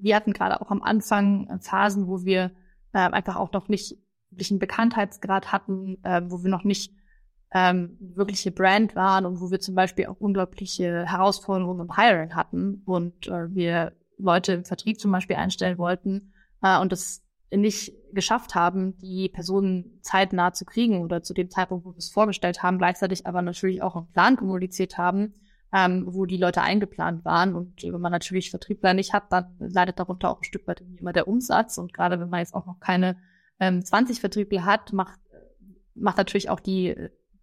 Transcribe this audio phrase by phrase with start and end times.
[0.00, 2.52] wir hatten gerade auch am Anfang Phasen, wo wir
[2.92, 3.96] äh, einfach auch noch nicht
[4.30, 6.92] wirklich einen Bekanntheitsgrad hatten, äh, wo wir noch nicht
[7.52, 12.82] ähm, wirkliche Brand waren und wo wir zum Beispiel auch unglaubliche Herausforderungen im Hiring hatten
[12.84, 18.54] und äh, wir Leute im Vertrieb zum Beispiel einstellen wollten äh, und das nicht geschafft
[18.54, 22.78] haben, die Personen zeitnah zu kriegen oder zu dem Zeitpunkt, wo wir es vorgestellt haben,
[22.78, 25.32] gleichzeitig aber natürlich auch einen Plan kommuniziert haben,
[25.72, 27.54] ähm, wo die Leute eingeplant waren.
[27.54, 31.12] Und wenn man natürlich Vertriebler nicht hat, dann leidet darunter auch ein Stück weit immer
[31.12, 31.78] der Umsatz.
[31.78, 33.16] Und gerade wenn man jetzt auch noch keine
[33.60, 35.18] ähm, 20 Vertriebler hat, macht,
[35.94, 36.94] macht natürlich auch die,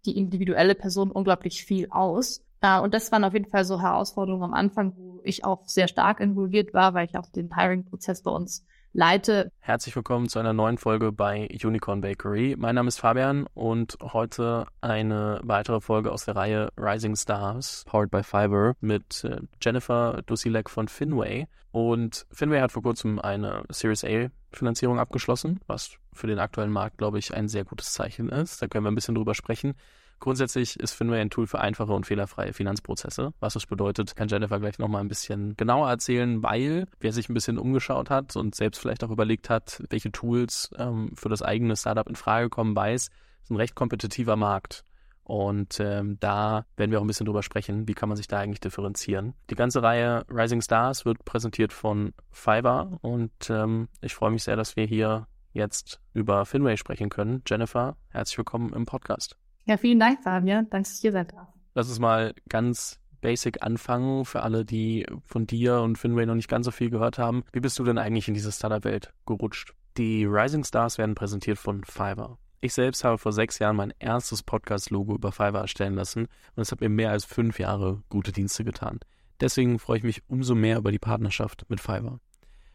[0.04, 2.44] die individuelle Person unglaublich viel aus.
[2.60, 5.88] Äh, und das waren auf jeden Fall so Herausforderungen am Anfang, wo ich auch sehr
[5.88, 8.64] stark involviert war, weil ich auch den Hiring-Prozess bei uns
[8.96, 9.52] leite.
[9.60, 12.56] Herzlich willkommen zu einer neuen Folge bei Unicorn Bakery.
[12.58, 18.10] Mein Name ist Fabian und heute eine weitere Folge aus der Reihe Rising Stars, powered
[18.10, 21.46] by Fiverr, mit äh, Jennifer Dusilek von Finway.
[21.72, 26.96] Und Finway hat vor kurzem eine Series A Finanzierung abgeschlossen, was für den aktuellen Markt,
[26.96, 28.62] glaube ich, ein sehr gutes Zeichen ist.
[28.62, 29.74] Da können wir ein bisschen drüber sprechen.
[30.18, 33.32] Grundsätzlich ist Finway ein Tool für einfache und fehlerfreie Finanzprozesse.
[33.40, 37.34] Was das bedeutet, kann Jennifer gleich nochmal ein bisschen genauer erzählen, weil wer sich ein
[37.34, 41.76] bisschen umgeschaut hat und selbst vielleicht auch überlegt hat, welche Tools ähm, für das eigene
[41.76, 44.84] Startup in Frage kommen, weiß, es ist ein recht kompetitiver Markt.
[45.22, 48.38] Und ähm, da werden wir auch ein bisschen drüber sprechen, wie kann man sich da
[48.38, 49.34] eigentlich differenzieren.
[49.50, 54.54] Die ganze Reihe Rising Stars wird präsentiert von Fiverr und ähm, ich freue mich sehr,
[54.54, 57.42] dass wir hier jetzt über Finway sprechen können.
[57.44, 59.36] Jennifer, herzlich willkommen im Podcast.
[59.66, 60.70] Ja, vielen Dank, Fabian.
[60.70, 61.48] Danke, dass ich hier sein darf.
[61.74, 66.48] Lass uns mal ganz basic anfangen für alle, die von dir und Finway noch nicht
[66.48, 67.42] ganz so viel gehört haben.
[67.52, 69.74] Wie bist du denn eigentlich in diese Startup-Welt gerutscht?
[69.96, 72.38] Die Rising Stars werden präsentiert von Fiverr.
[72.60, 76.70] Ich selbst habe vor sechs Jahren mein erstes Podcast-Logo über Fiverr erstellen lassen und es
[76.70, 79.00] hat mir mehr als fünf Jahre gute Dienste getan.
[79.40, 82.20] Deswegen freue ich mich umso mehr über die Partnerschaft mit Fiverr.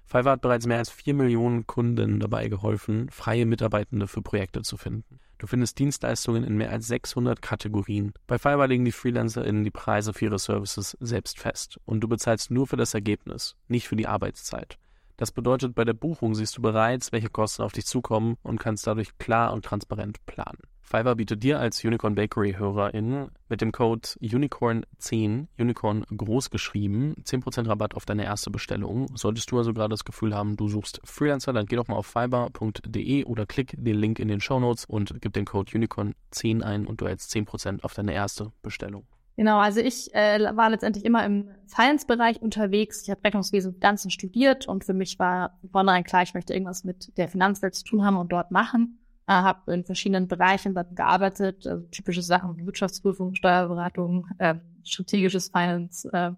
[0.03, 4.75] Fiverr hat bereits mehr als vier Millionen Kunden dabei geholfen, freie Mitarbeitende für Projekte zu
[4.75, 5.20] finden.
[5.41, 8.13] Du findest Dienstleistungen in mehr als 600 Kategorien.
[8.27, 12.51] Bei Fiverr legen die FreelancerInnen die Preise für ihre Services selbst fest und du bezahlst
[12.51, 14.77] nur für das Ergebnis, nicht für die Arbeitszeit.
[15.21, 18.87] Das bedeutet, bei der Buchung siehst du bereits, welche Kosten auf dich zukommen und kannst
[18.87, 20.57] dadurch klar und transparent planen.
[20.81, 27.67] Fiverr bietet dir als Unicorn Bakery HörerIn mit dem Code Unicorn10, Unicorn groß geschrieben, 10%
[27.67, 29.15] Rabatt auf deine erste Bestellung.
[29.15, 32.07] Solltest du also gerade das Gefühl haben, du suchst Freelancer, dann geh doch mal auf
[32.07, 36.87] fiverr.de oder klick den Link in den Show Notes und gib den Code Unicorn10 ein
[36.87, 39.05] und du erhältst 10% auf deine erste Bestellung.
[39.37, 43.03] Genau, also ich äh, war letztendlich immer im Science-Bereich unterwegs.
[43.03, 46.83] Ich habe Rechnungswesen ganzen studiert und für mich war von vornherein klar, ich möchte irgendwas
[46.83, 50.93] mit der Finanzwelt zu tun haben und dort machen äh, habe in verschiedenen Bereichen dann
[50.95, 56.31] gearbeitet, also typische Sachen wie Wirtschaftsprüfung, Steuerberatung, äh, strategisches Finance äh,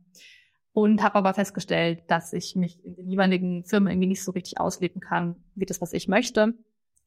[0.74, 4.60] und habe aber festgestellt, dass ich mich in den jeweiligen Firmen irgendwie nicht so richtig
[4.60, 6.54] ausleben kann, wie das, was ich möchte.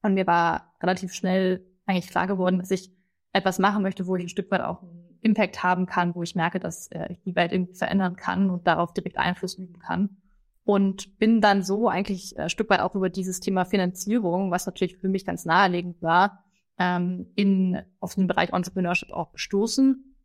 [0.03, 2.91] Und mir war relativ schnell eigentlich klar geworden, dass ich
[3.32, 6.34] etwas machen möchte, wo ich ein Stück weit auch einen Impact haben kann, wo ich
[6.34, 10.16] merke, dass äh, ich die Welt irgendwie verändern kann und darauf direkt Einfluss üben kann
[10.64, 14.97] und bin dann so eigentlich ein Stück weit auch über dieses Thema Finanzierung, was natürlich
[14.97, 16.44] für mich ganz naheliegend war,
[16.78, 20.16] ähm, in auf den Bereich Entrepreneurship auch gestoßen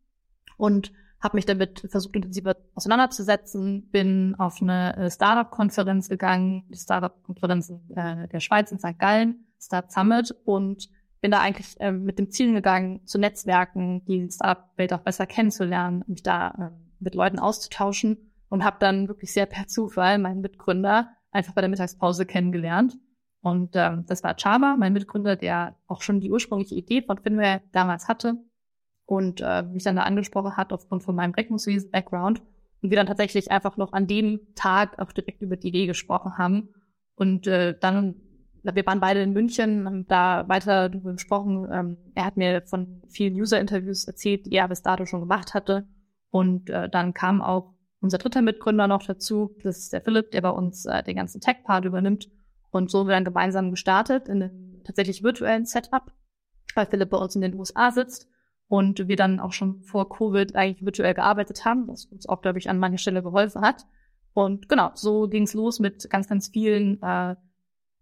[0.56, 7.70] und habe mich damit versucht intensiver auseinanderzusetzen, bin auf eine äh, Startup-Konferenz gegangen, die Startup-Konferenz
[7.94, 8.98] äh, der Schweiz in St.
[8.98, 10.88] Gallen, Start Summit und
[11.22, 16.04] bin da eigentlich äh, mit dem Ziel gegangen, zu Netzwerken, die Startup-Welt auch besser kennenzulernen,
[16.06, 21.08] mich da äh, mit Leuten auszutauschen und habe dann wirklich sehr per Zufall meinen Mitgründer
[21.30, 22.98] einfach bei der Mittagspause kennengelernt.
[23.40, 27.62] Und ähm, das war Chama, mein Mitgründer, der auch schon die ursprüngliche Idee von Finware
[27.72, 28.36] damals hatte
[29.06, 32.42] und äh, mich dann da angesprochen hat aufgrund von meinem Rechnungswesen-Background
[32.82, 36.36] und wir dann tatsächlich einfach noch an dem Tag auch direkt über die Idee gesprochen
[36.36, 36.68] haben.
[37.14, 38.16] Und äh, dann,
[38.62, 41.68] wir waren beide in München, haben da weiter darüber gesprochen.
[41.70, 45.86] Ähm, er hat mir von vielen User-Interviews erzählt, die er bis dato schon gemacht hatte.
[46.30, 49.56] Und äh, dann kam auch unser dritter Mitgründer noch dazu.
[49.62, 52.30] Das ist der Philipp, der bei uns äh, den ganzen Tech-Part übernimmt.
[52.70, 56.12] Und so haben wir dann gemeinsam gestartet in einem tatsächlich virtuellen Setup,
[56.74, 58.28] weil Philipp bei uns in den USA sitzt
[58.68, 62.58] und wir dann auch schon vor Covid eigentlich virtuell gearbeitet haben, was uns auch, glaube
[62.58, 63.86] ich, an mancher Stelle geholfen hat.
[64.32, 67.36] Und genau, so ging's los mit ganz, ganz vielen äh,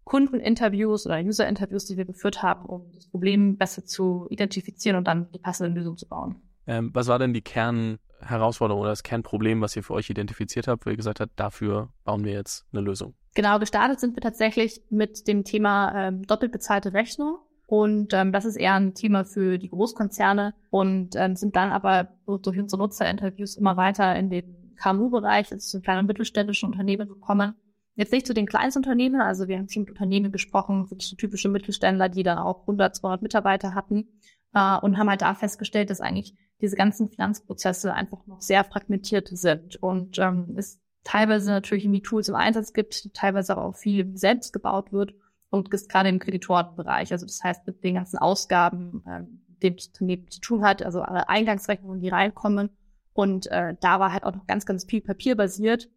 [0.03, 5.31] Kundeninterviews oder User-Interviews, die wir geführt haben, um das Problem besser zu identifizieren und dann
[5.31, 6.41] die passende Lösung zu bauen.
[6.67, 10.67] Ähm, was war denn die Kern, Herausforderung oder das Kernproblem, was ihr für euch identifiziert
[10.67, 13.15] habt, wo ihr gesagt habt, dafür bauen wir jetzt eine Lösung?
[13.33, 17.37] Genau, gestartet sind wir tatsächlich mit dem Thema ähm, doppelt bezahlte Rechnung.
[17.65, 22.09] Und ähm, das ist eher ein Thema für die Großkonzerne und ähm, sind dann aber
[22.27, 27.55] durch unsere Nutzerinterviews immer weiter in den KMU-Bereich, also zu kleinen und mittelständischen Unternehmen gekommen
[27.95, 31.49] Jetzt nicht zu den Kleinstunternehmen, also wir haben schon mit Unternehmen gesprochen, wirklich so typische
[31.49, 34.07] Mittelständler, die dann auch 100, 200 Mitarbeiter hatten
[34.53, 39.29] äh, und haben halt da festgestellt, dass eigentlich diese ganzen Finanzprozesse einfach noch sehr fragmentiert
[39.31, 44.53] sind und ähm, es teilweise natürlich irgendwie Tools im Einsatz gibt, teilweise auch viel selbst
[44.53, 45.13] gebaut wird
[45.49, 49.23] und ist gerade im Kreditorenbereich, also das heißt mit den ganzen Ausgaben, äh,
[49.63, 52.69] dem Unternehmen zu tun hat, also Eingangsrechnungen, die reinkommen
[53.13, 55.89] und äh, da war halt auch noch ganz, ganz viel Papier basiert.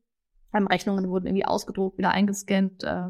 [0.54, 3.08] Ähm, Rechnungen wurden irgendwie ausgedruckt, wieder eingescannt, äh,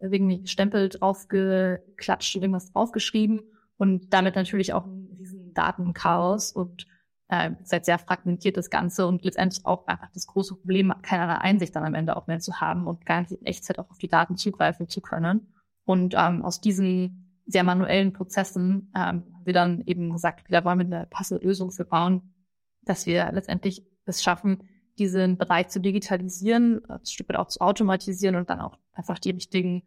[0.00, 3.42] irgendwie Stempel draufgeklatscht und irgendwas draufgeschrieben
[3.76, 6.86] und damit natürlich auch ein riesen Datenchaos und
[7.28, 11.74] äh, seit sehr fragmentiert das Ganze und letztendlich auch einfach das große Problem, keinerlei Einsicht
[11.74, 14.08] dann am Ende auch mehr zu haben und gar nicht in Echtzeit auch auf die
[14.08, 15.52] Daten zugreifen zu können.
[15.84, 20.78] Und ähm, aus diesen sehr manuellen Prozessen ähm, haben wir dann eben gesagt, da wollen
[20.78, 22.34] wir eine passende Lösung für bauen,
[22.82, 24.62] dass wir letztendlich es schaffen,
[24.98, 29.30] diesen Bereich zu digitalisieren, ein Stück weit auch zu automatisieren und dann auch einfach die
[29.30, 29.82] richtigen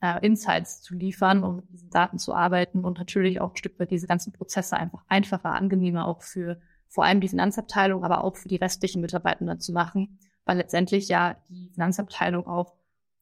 [0.00, 3.78] äh, Insights zu liefern, um mit diesen Daten zu arbeiten und natürlich auch ein Stück
[3.78, 8.36] weit diese ganzen Prozesse einfach einfacher, angenehmer auch für vor allem die Finanzabteilung, aber auch
[8.36, 12.74] für die restlichen Mitarbeitenden zu machen, weil letztendlich ja die Finanzabteilung auch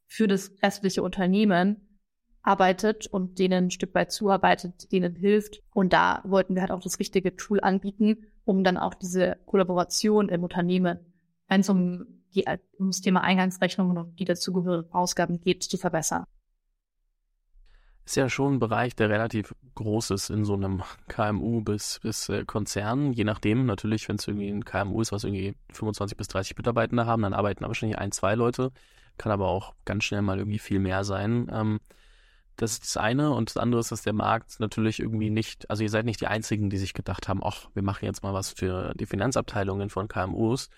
[0.07, 1.89] für das restliche Unternehmen
[2.43, 5.63] arbeitet und denen ein Stück weit zuarbeitet, denen hilft.
[5.73, 10.29] Und da wollten wir halt auch das richtige Tool anbieten, um dann auch diese Kollaboration
[10.29, 10.99] im Unternehmen,
[11.53, 12.07] wenn es um,
[12.79, 16.25] um das Thema Eingangsrechnungen und die dazugehörigen Ausgaben geht, zu verbessern
[18.05, 22.29] ist ja schon ein Bereich, der relativ groß ist in so einem KMU bis, bis
[22.29, 23.13] äh, Konzern.
[23.13, 27.07] Je nachdem, natürlich, wenn es irgendwie ein KMU ist, was irgendwie 25 bis 30 Mitarbeitende
[27.07, 28.73] haben, dann arbeiten da wahrscheinlich ein, zwei Leute.
[29.19, 31.49] Kann aber auch ganz schnell mal irgendwie viel mehr sein.
[31.53, 31.79] Ähm,
[32.57, 33.31] das ist das eine.
[33.31, 36.27] Und das andere ist, dass der Markt natürlich irgendwie nicht, also ihr seid nicht die
[36.27, 40.09] Einzigen, die sich gedacht haben, ach, wir machen jetzt mal was für die Finanzabteilungen von
[40.09, 40.71] KMUs.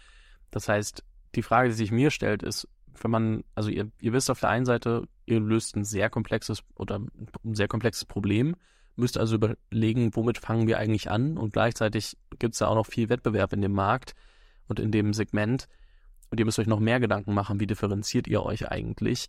[0.51, 1.05] Das heißt,
[1.35, 2.69] die Frage, die sich mir stellt, ist,
[3.01, 6.63] wenn man, also ihr, ihr wisst auf der einen Seite, ihr löst ein sehr komplexes
[6.77, 7.01] oder
[7.45, 8.55] ein sehr komplexes Problem,
[8.97, 12.87] müsst also überlegen, womit fangen wir eigentlich an und gleichzeitig gibt es da auch noch
[12.87, 14.15] viel Wettbewerb in dem Markt
[14.69, 15.69] und in dem Segment
[16.31, 19.29] und ihr müsst euch noch mehr Gedanken machen, wie differenziert ihr euch eigentlich.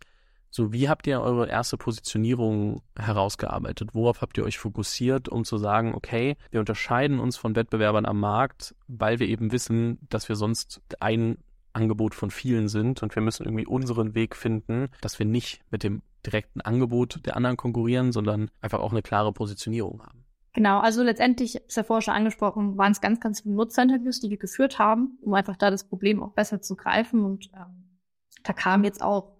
[0.49, 3.89] So, wie habt ihr eure erste Positionierung herausgearbeitet?
[3.93, 8.19] Worauf habt ihr euch fokussiert, um zu sagen, okay, wir unterscheiden uns von Wettbewerbern am
[8.19, 11.37] Markt, weil wir eben wissen, dass wir sonst ein
[11.73, 15.83] Angebot von vielen sind und wir müssen irgendwie unseren Weg finden, dass wir nicht mit
[15.83, 20.25] dem direkten Angebot der anderen konkurrieren, sondern einfach auch eine klare Positionierung haben.
[20.53, 24.29] Genau, also letztendlich, ist ja vorher schon angesprochen, waren es ganz, ganz viele Nutzerinterviews, die
[24.29, 27.25] wir geführt haben, um einfach da das Problem auch besser zu greifen.
[27.25, 27.99] Und ähm,
[28.43, 29.34] da kamen jetzt auch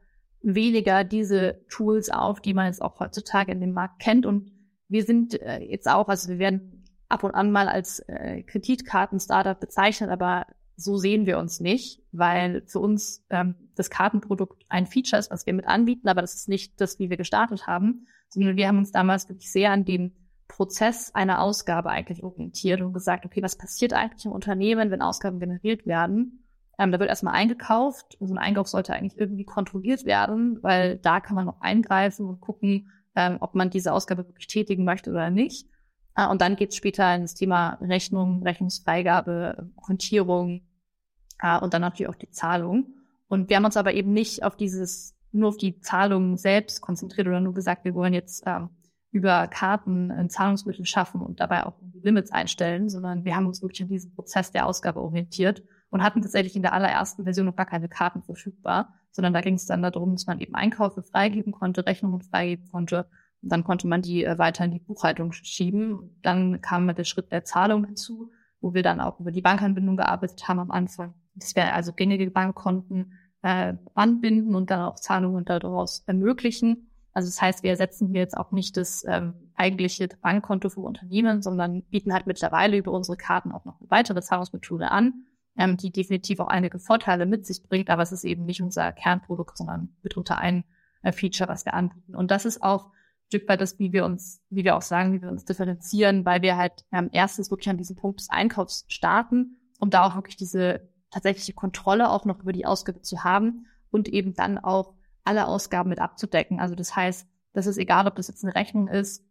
[0.46, 4.26] weniger diese Tools auf, die man jetzt auch heutzutage in dem Markt kennt.
[4.26, 4.52] Und
[4.88, 9.60] wir sind äh, jetzt auch, also wir werden ab und an mal als äh, Kreditkarten-Startup
[9.60, 10.46] bezeichnet, aber
[10.78, 15.46] so sehen wir uns nicht, weil für uns ähm, das Kartenprodukt ein Feature ist, was
[15.46, 18.78] wir mit anbieten, aber das ist nicht das, wie wir gestartet haben, sondern wir haben
[18.78, 20.14] uns damals wirklich sehr an dem
[20.48, 25.40] Prozess einer Ausgabe eigentlich orientiert und gesagt, okay, was passiert eigentlich im Unternehmen, wenn Ausgaben
[25.40, 26.45] generiert werden?
[26.77, 28.18] Ähm, da wird erstmal eingekauft.
[28.19, 32.42] So ein Einkauf sollte eigentlich irgendwie kontrolliert werden, weil da kann man noch eingreifen und
[32.42, 35.68] gucken, ähm, ob man diese Ausgabe wirklich tätigen möchte oder nicht.
[36.13, 40.62] Ah, und dann geht es später ins Thema Rechnung, Rechnungsfreigabe, Kontierung
[41.42, 42.95] äh, und dann natürlich auch die Zahlung.
[43.27, 47.27] Und wir haben uns aber eben nicht auf dieses, nur auf die Zahlung selbst konzentriert
[47.27, 48.70] oder nur gesagt, wir wollen jetzt ähm,
[49.12, 53.82] über Karten ein Zahlungsmittel schaffen und dabei auch Limits einstellen, sondern wir haben uns wirklich
[53.82, 57.65] an diesen Prozess der Ausgabe orientiert und hatten tatsächlich in der allerersten Version noch gar
[57.65, 61.86] keine Karten verfügbar, sondern da ging es dann darum, dass man eben Einkäufe freigeben konnte,
[61.86, 63.08] Rechnungen freigeben konnte
[63.46, 66.18] dann konnte man die äh, weiter in die Buchhaltung schieben.
[66.22, 70.48] Dann kam der Schritt der Zahlung hinzu, wo wir dann auch über die Bankanbindung gearbeitet
[70.48, 71.13] haben am Anfang.
[71.36, 73.13] Das wäre also gängige Bankkonten
[73.44, 76.89] äh, anbinden und dann auch Zahlungen daraus ermöglichen.
[77.13, 81.42] Also das heißt, wir ersetzen hier jetzt auch nicht das ähm, eigentliche Bankkonto für Unternehmen,
[81.42, 85.25] sondern bieten halt mittlerweile über unsere Karten auch noch eine weitere Zahlungsmethode an,
[85.58, 88.92] ähm, die definitiv auch einige Vorteile mit sich bringt, aber es ist eben nicht unser
[88.92, 90.64] Kernprodukt, sondern mitunter ein
[91.02, 92.16] äh, Feature, was wir anbieten.
[92.16, 92.92] Und das ist auch
[93.28, 96.42] Stück weit das, wie wir uns, wie wir auch sagen, wie wir uns differenzieren, weil
[96.42, 100.36] wir halt ähm, erstens wirklich an diesem Punkt des Einkaufs starten, um da auch wirklich
[100.36, 104.94] diese tatsächliche Kontrolle auch noch über die Ausgabe zu haben und eben dann auch
[105.24, 106.60] alle Ausgaben mit abzudecken.
[106.60, 109.26] Also das heißt, das ist egal, ob das jetzt eine Rechnung ist,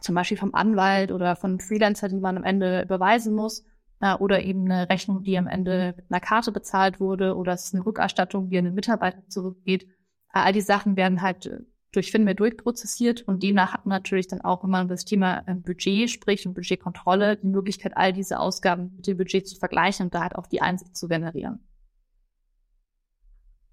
[0.00, 3.64] zum Beispiel vom Anwalt oder von Freelancer, die man am Ende überweisen muss,
[4.00, 7.64] äh, oder eben eine Rechnung, die am Ende mit einer Karte bezahlt wurde, oder es
[7.64, 9.84] ist eine Rückerstattung, die an den Mitarbeiter zurückgeht.
[9.84, 11.60] Äh, all die Sachen werden halt äh,
[11.92, 15.42] durch FinMe durchprozessiert und demnach hat man natürlich dann auch, wenn man über das Thema
[15.46, 20.06] ähm, Budget spricht und Budgetkontrolle, die Möglichkeit, all diese Ausgaben mit dem Budget zu vergleichen
[20.06, 21.60] und da halt auch die Einsicht zu generieren.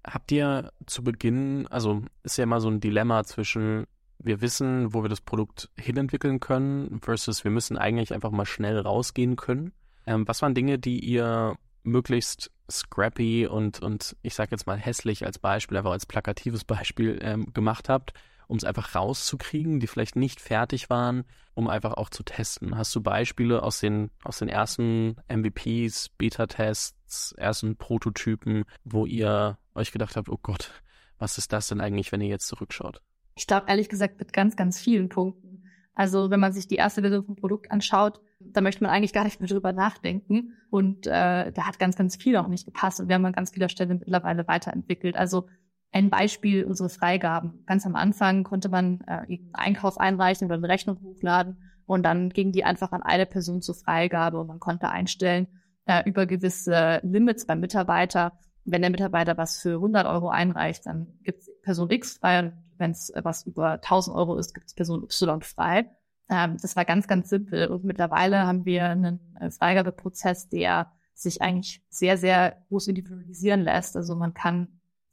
[0.04, 3.86] Habt ihr zu Beginn, also ist ja immer so ein Dilemma zwischen
[4.18, 8.78] wir wissen, wo wir das Produkt hinentwickeln können, versus wir müssen eigentlich einfach mal schnell
[8.78, 9.72] rausgehen können.
[10.06, 15.24] Ähm, was waren Dinge, die ihr möglichst scrappy und, und ich sage jetzt mal hässlich
[15.24, 18.12] als Beispiel, einfach als plakatives Beispiel ähm, gemacht habt,
[18.48, 22.76] um es einfach rauszukriegen, die vielleicht nicht fertig waren, um einfach auch zu testen?
[22.76, 29.92] Hast du Beispiele aus den, aus den ersten MVPs, Beta-Tests, ersten Prototypen, wo ihr euch
[29.92, 30.82] gedacht habt, oh Gott,
[31.18, 33.00] was ist das denn eigentlich, wenn ihr jetzt zurückschaut?
[33.34, 35.64] Ich glaube ehrlich gesagt mit ganz, ganz vielen Punkten.
[35.94, 39.24] Also wenn man sich die erste Version vom Produkt anschaut, da möchte man eigentlich gar
[39.24, 40.52] nicht mehr drüber nachdenken.
[40.70, 43.00] Und äh, da hat ganz, ganz viel auch nicht gepasst.
[43.00, 45.16] Und wir haben an ganz vieler Stelle mittlerweile weiterentwickelt.
[45.16, 45.46] Also
[45.92, 47.64] ein Beispiel unsere Freigaben.
[47.66, 52.30] Ganz am Anfang konnte man äh, einen Einkauf einreichen oder eine Rechnung hochladen und dann
[52.30, 55.46] ging die einfach an eine Person zur Freigabe und man konnte einstellen
[55.86, 58.32] äh, über gewisse Limits beim Mitarbeiter.
[58.64, 62.52] Wenn der Mitarbeiter was für 100 Euro einreicht, dann gibt es Person X frei und
[62.78, 65.88] wenn es was über 1000 Euro ist, gibt es Person Y frei.
[66.28, 71.40] Ähm, das war ganz, ganz simpel und mittlerweile haben wir einen äh, Freigabeprozess, der sich
[71.40, 73.96] eigentlich sehr, sehr groß individualisieren lässt.
[73.96, 74.68] Also man kann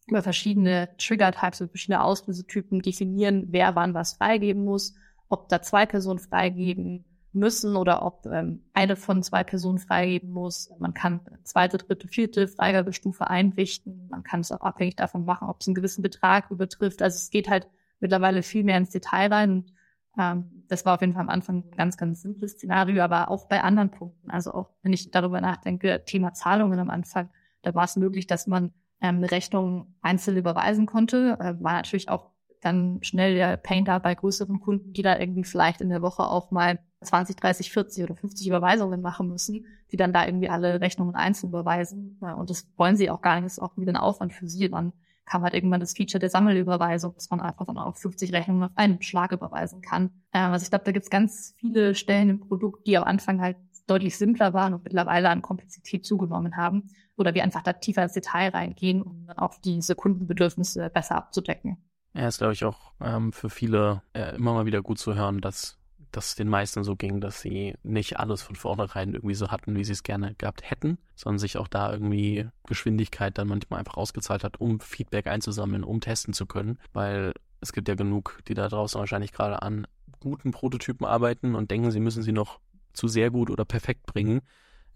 [0.08, 4.96] über verschiedene Trigger-Types und verschiedene Auslösetypen definieren, wer wann was freigeben muss,
[5.29, 10.70] ob da zwei Personen freigeben müssen oder ob ähm, eine von zwei Personen freigeben muss.
[10.79, 14.08] Man kann zweite, dritte, vierte Freigabestufe einrichten.
[14.10, 17.01] Man kann es auch abhängig davon machen, ob es einen gewissen Betrag übertrifft.
[17.01, 17.67] Also es geht halt
[18.00, 19.51] mittlerweile viel mehr ins Detail rein.
[19.51, 19.73] Und,
[20.17, 23.48] ähm, das war auf jeden Fall am Anfang ein ganz, ganz simples Szenario, aber auch
[23.48, 24.29] bei anderen Punkten.
[24.29, 27.29] Also auch wenn ich darüber nachdenke, Thema Zahlungen am Anfang,
[27.62, 31.38] da war es möglich, dass man ähm, eine Rechnung einzeln überweisen konnte.
[31.39, 35.43] Äh, war natürlich auch dann schnell der Pain da bei größeren Kunden, die da irgendwie
[35.43, 39.98] vielleicht in der Woche auch mal 20, 30, 40 oder 50 Überweisungen machen müssen, die
[39.98, 42.17] dann da irgendwie alle Rechnungen einzeln überweisen.
[42.22, 43.46] Und das wollen sie auch gar nicht.
[43.46, 44.70] Das ist auch wieder ein Aufwand für sie.
[44.70, 44.93] Dann
[45.25, 48.72] kam halt irgendwann das Feature der Sammelüberweisung, dass man einfach dann auch 50 Rechnungen auf
[48.75, 50.12] einen Schlag überweisen kann.
[50.32, 53.58] Also ich glaube, da gibt es ganz viele Stellen im Produkt, die am Anfang halt
[53.88, 58.13] deutlich simpler waren und mittlerweile an Komplexität zugenommen haben oder wir einfach da tiefer ins
[58.13, 61.77] Detail reingehen, um dann auch diese Kundenbedürfnisse besser abzudecken.
[62.13, 65.42] Ja, ist, glaube ich, auch ähm, für viele äh, immer mal wieder gut zu hören,
[65.42, 65.80] dass
[66.15, 69.84] das den meisten so ging, dass sie nicht alles von vornherein irgendwie so hatten, wie
[69.84, 74.43] sie es gerne gehabt hätten, sondern sich auch da irgendwie Geschwindigkeit dann manchmal einfach ausgezahlt
[74.43, 78.67] hat, um Feedback einzusammeln, um testen zu können, weil es gibt ja genug, die da
[78.67, 79.88] draußen wahrscheinlich gerade an
[80.20, 82.60] guten Prototypen arbeiten und denken, sie müssen sie noch
[82.93, 84.41] zu sehr gut oder perfekt bringen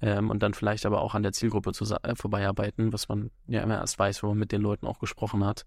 [0.02, 3.76] ähm, und dann vielleicht aber auch an der Zielgruppe äh, vorbeiarbeiten, was man ja immer
[3.76, 5.66] erst weiß, wenn man mit den Leuten auch gesprochen hat.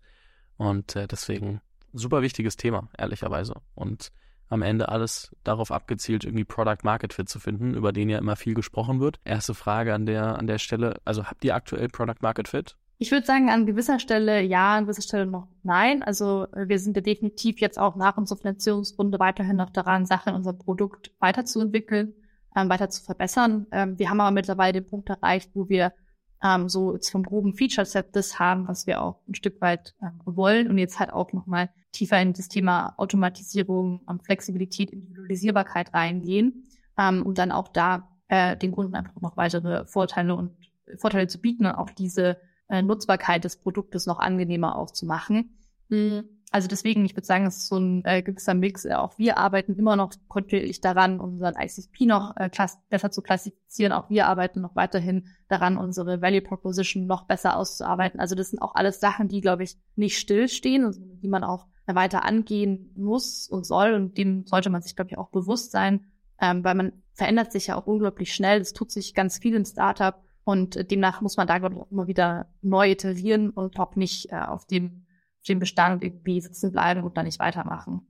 [0.56, 1.60] Und äh, deswegen
[1.92, 3.54] super wichtiges Thema, ehrlicherweise.
[3.74, 4.12] Und
[4.50, 8.36] am Ende alles darauf abgezielt, irgendwie Product Market Fit zu finden, über den ja immer
[8.36, 9.20] viel gesprochen wird.
[9.24, 12.76] Erste Frage an der, an der Stelle, also habt ihr aktuell Product Market Fit?
[12.98, 16.02] Ich würde sagen, an gewisser Stelle ja, an gewisser Stelle noch nein.
[16.02, 20.30] Also äh, wir sind ja definitiv jetzt auch nach unserer Finanzierungsrunde weiterhin noch daran, Sachen
[20.30, 22.12] in unserem Produkt weiterzuentwickeln
[22.56, 23.66] ähm, weiter zu verbessern.
[23.70, 25.92] Ähm, wir haben aber mittlerweile den Punkt erreicht, wo wir
[26.42, 30.68] ähm, so vom groben Feature-Set das haben, was wir auch ein Stück weit ähm, wollen
[30.68, 36.68] und jetzt halt auch nochmal tiefer in das Thema Automatisierung, ähm, Flexibilität, Individualisierbarkeit reingehen,
[36.98, 40.52] ähm, um dann auch da äh, den Kunden einfach noch weitere Vorteile und
[40.96, 45.56] Vorteile zu bieten und auch diese äh, Nutzbarkeit des Produktes noch angenehmer auch zu machen.
[45.88, 46.24] Mhm.
[46.52, 48.84] Also deswegen, ich würde sagen, es ist so ein äh, gewisser Mix.
[48.84, 52.50] Äh, auch wir arbeiten immer noch kontinuierlich daran, unseren ICP noch äh,
[52.88, 53.92] besser zu klassifizieren.
[53.92, 58.18] Auch wir arbeiten noch weiterhin daran, unsere Value Proposition noch besser auszuarbeiten.
[58.18, 61.66] Also das sind auch alles Sachen, die, glaube ich, nicht stillstehen und die man auch
[61.86, 63.94] weiter angehen muss und soll.
[63.94, 66.06] Und dem sollte man sich, glaube ich, auch bewusst sein,
[66.40, 68.60] ähm, weil man verändert sich ja auch unglaublich schnell.
[68.60, 71.90] Es tut sich ganz viel im Startup und demnach muss man da, glaube ich, auch
[71.92, 75.06] immer wieder neu iterieren und auch nicht äh, auf dem
[75.48, 78.02] den Bestand irgendwie sitzen bleiben und dann nicht weitermachen.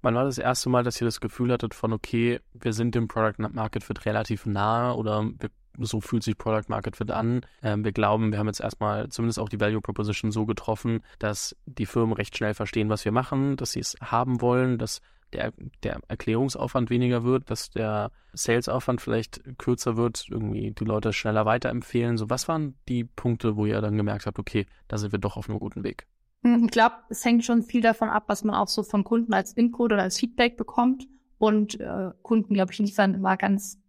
[0.00, 3.08] Wann war das erste Mal, dass ihr das Gefühl hattet von, okay, wir sind dem
[3.08, 7.42] Product Market Fit relativ nahe oder wir, so fühlt sich Product Market Fit an.
[7.62, 11.56] Ähm, wir glauben, wir haben jetzt erstmal zumindest auch die Value Proposition so getroffen, dass
[11.66, 15.00] die Firmen recht schnell verstehen, was wir machen, dass sie es haben wollen, dass
[15.32, 15.52] der,
[15.82, 22.16] der Erklärungsaufwand weniger wird, dass der Salesaufwand vielleicht kürzer wird, irgendwie die Leute schneller weiterempfehlen.
[22.16, 25.36] So, was waren die Punkte, wo ihr dann gemerkt habt, okay, da sind wir doch
[25.36, 26.06] auf einem guten Weg?
[26.42, 29.32] Hm, ich glaube, es hängt schon viel davon ab, was man auch so von Kunden
[29.32, 31.08] als Input oder als Feedback bekommt.
[31.38, 33.80] Und äh, Kunden, glaube ich, liefern immer ganz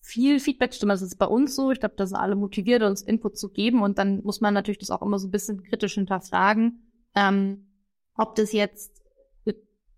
[0.00, 0.72] viel Feedback.
[0.72, 1.70] Stimmt, das ist bei uns so.
[1.70, 3.82] Ich glaube, da sind alle motiviert, uns Input zu geben.
[3.82, 7.66] Und dann muss man natürlich das auch immer so ein bisschen kritisch hinterfragen, ähm,
[8.14, 9.02] ob das jetzt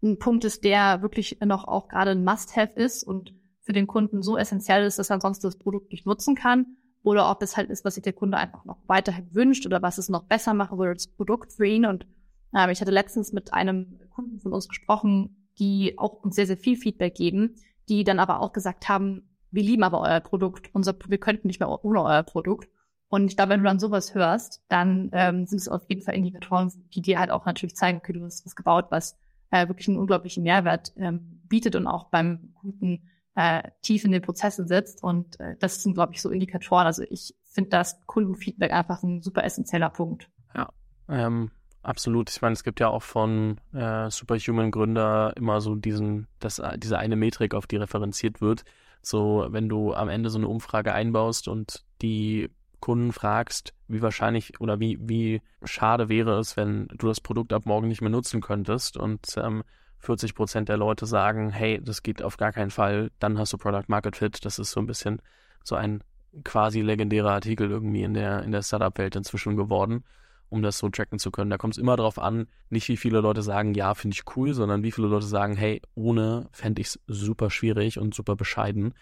[0.03, 4.23] ein Punkt ist, der wirklich noch auch gerade ein Must-Have ist und für den Kunden
[4.23, 7.71] so essentiell ist, dass er ansonsten das Produkt nicht nutzen kann oder ob es halt
[7.71, 10.79] ist, was sich der Kunde einfach noch weiterhin wünscht oder was es noch besser machen
[10.79, 11.87] würde als Produkt für ihn.
[11.87, 12.07] Und
[12.55, 16.57] ähm, ich hatte letztens mit einem Kunden von uns gesprochen, die auch uns sehr, sehr
[16.57, 17.57] viel Feedback geben,
[17.89, 21.61] die dann aber auch gesagt haben, wir lieben aber euer Produkt, unser, wir könnten nicht
[21.61, 22.69] mehr ohne euer Produkt.
[23.09, 26.15] Und ich glaube, wenn du dann sowas hörst, dann ähm, sind es auf jeden Fall
[26.15, 29.19] Indikatoren, die dir halt auch natürlich zeigen, okay, du hast was gebaut, was
[29.51, 34.23] äh, wirklich einen unglaublichen Mehrwert ähm, bietet und auch beim Kunden äh, tief in den
[34.23, 35.03] Prozessen sitzt.
[35.03, 36.87] Und äh, das sind, glaube ich, so Indikatoren.
[36.87, 40.29] Also ich finde das Kundenfeedback einfach ein super essentieller Punkt.
[40.55, 40.69] Ja,
[41.09, 41.51] ähm,
[41.83, 42.31] absolut.
[42.31, 46.99] Ich meine, es gibt ja auch von äh, Superhuman Gründer immer so diesen, das, diese
[46.99, 48.65] eine Metrik, auf die referenziert wird.
[49.03, 54.61] So, wenn du am Ende so eine Umfrage einbaust und die Kunden fragst, wie wahrscheinlich
[54.61, 58.41] oder wie, wie schade wäre es, wenn du das Produkt ab morgen nicht mehr nutzen
[58.41, 59.63] könntest und ähm,
[60.01, 63.59] 40 Prozent der Leute sagen, hey, das geht auf gar keinen Fall, dann hast du
[63.59, 64.45] Product Market Fit.
[64.45, 65.21] Das ist so ein bisschen
[65.63, 66.03] so ein
[66.45, 70.05] quasi legendärer Artikel irgendwie in der, in der Startup-Welt inzwischen geworden,
[70.49, 71.51] um das so tracken zu können.
[71.51, 74.55] Da kommt es immer darauf an, nicht wie viele Leute sagen, ja, finde ich cool,
[74.55, 78.95] sondern wie viele Leute sagen, hey, ohne fände ich es super schwierig und super bescheiden.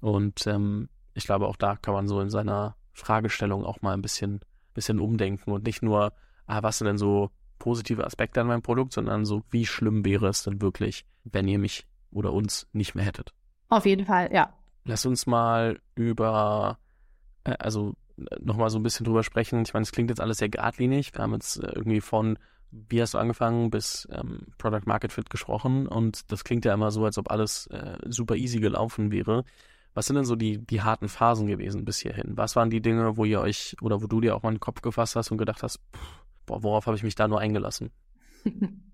[0.00, 4.02] Und ähm, ich glaube, auch da kann man so in seiner Fragestellung auch mal ein
[4.02, 4.40] bisschen,
[4.74, 6.12] bisschen umdenken und nicht nur,
[6.46, 7.30] ah, was sind denn so
[7.62, 11.60] positive Aspekte an meinem Produkt, sondern so, wie schlimm wäre es denn wirklich, wenn ihr
[11.60, 13.32] mich oder uns nicht mehr hättet?
[13.68, 14.52] Auf jeden Fall, ja.
[14.84, 16.80] Lass uns mal über,
[17.44, 17.94] äh, also
[18.40, 19.62] nochmal so ein bisschen drüber sprechen.
[19.62, 21.14] Ich meine, es klingt jetzt alles sehr geradlinig.
[21.14, 22.36] Wir haben jetzt äh, irgendwie von,
[22.72, 26.90] wie hast du angefangen, bis ähm, Product Market Fit gesprochen und das klingt ja immer
[26.90, 29.44] so, als ob alles äh, super easy gelaufen wäre.
[29.94, 32.36] Was sind denn so die, die harten Phasen gewesen bis hierhin?
[32.36, 34.82] Was waren die Dinge, wo ihr euch oder wo du dir auch mal einen Kopf
[34.82, 37.90] gefasst hast und gedacht hast, pff, boah, worauf habe ich mich da nur eingelassen?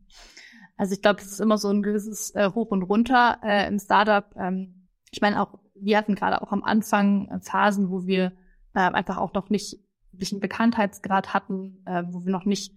[0.79, 3.81] Also ich glaube, es ist immer so ein gewisses äh, Hoch und Runter äh, im
[3.81, 4.25] Startup.
[4.37, 8.33] Ähm, ich meine auch, wir hatten gerade auch am Anfang äh, Phasen, wo wir
[8.75, 9.77] äh, einfach auch noch nicht
[10.13, 12.75] wirklich einen Bekanntheitsgrad hatten, äh, wo wir noch nicht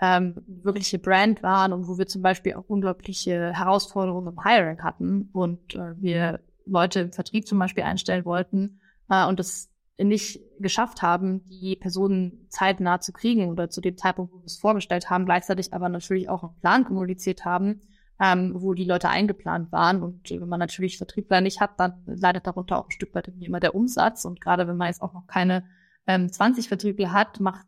[0.00, 5.28] ähm, wirkliche Brand waren und wo wir zum Beispiel auch unglaubliche Herausforderungen im Hiring hatten
[5.32, 11.02] und äh, wir Leute im Vertrieb zum Beispiel einstellen wollten äh, und das nicht geschafft
[11.02, 15.24] haben, die Personen zeitnah zu kriegen oder zu dem Zeitpunkt, wo wir es vorgestellt haben,
[15.24, 17.80] gleichzeitig aber natürlich auch einen Plan kommuniziert haben,
[18.20, 20.02] ähm, wo die Leute eingeplant waren.
[20.02, 23.60] Und wenn man natürlich Vertriebler nicht hat, dann leidet darunter auch ein Stück weit immer
[23.60, 24.24] der Umsatz.
[24.24, 25.64] Und gerade wenn man jetzt auch noch keine
[26.06, 27.66] ähm, 20 Vertriebler hat, macht,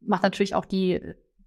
[0.00, 1.00] macht natürlich auch die,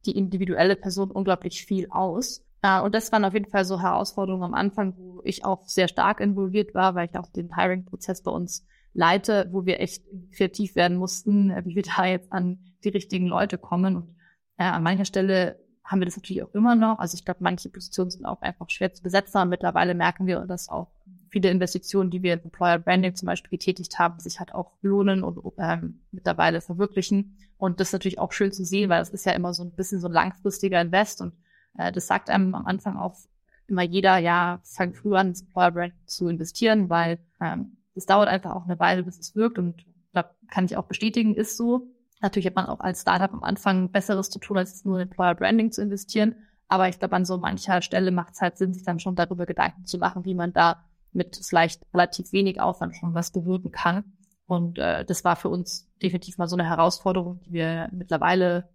[0.05, 2.45] die individuelle Person unglaublich viel aus.
[2.61, 5.87] Äh, und das waren auf jeden Fall so Herausforderungen am Anfang, wo ich auch sehr
[5.87, 8.65] stark involviert war, weil ich auch den Hiring-Prozess bei uns
[8.95, 13.27] leite, wo wir echt kreativ werden mussten, äh, wie wir da jetzt an die richtigen
[13.27, 13.95] Leute kommen.
[13.95, 14.15] Und
[14.57, 16.97] äh, an mancher Stelle haben wir das natürlich auch immer noch.
[16.97, 19.37] Also ich glaube, manche Positionen sind auch einfach schwer zu besetzen.
[19.37, 20.87] Aber mittlerweile merken wir, dass auch
[21.29, 25.23] viele Investitionen, die wir in Employer Branding zum Beispiel getätigt haben, sich halt auch lohnen
[25.23, 27.37] und ähm, mittlerweile verwirklichen.
[27.57, 29.71] Und das ist natürlich auch schön zu sehen, weil das ist ja immer so ein
[29.71, 31.21] bisschen so ein langfristiger Invest.
[31.21, 31.33] Und
[31.77, 33.17] äh, das sagt einem am Anfang auch
[33.67, 38.27] immer jeder, ja, fang früh an, ins Employer Branding zu investieren, weil ähm, es dauert
[38.27, 41.87] einfach auch eine Weile, bis es wirkt und da kann ich auch bestätigen, ist so.
[42.21, 45.35] Natürlich hat man auch als Startup am Anfang Besseres zu tun, als nur in Employer
[45.35, 46.35] Branding zu investieren.
[46.67, 49.45] Aber ich glaube, an so mancher Stelle macht es halt Sinn, sich dann schon darüber
[49.45, 54.03] Gedanken zu machen, wie man da mit vielleicht relativ wenig Aufwand schon was bewirken kann.
[54.47, 58.69] Und äh, das war für uns definitiv mal so eine Herausforderung, die wir mittlerweile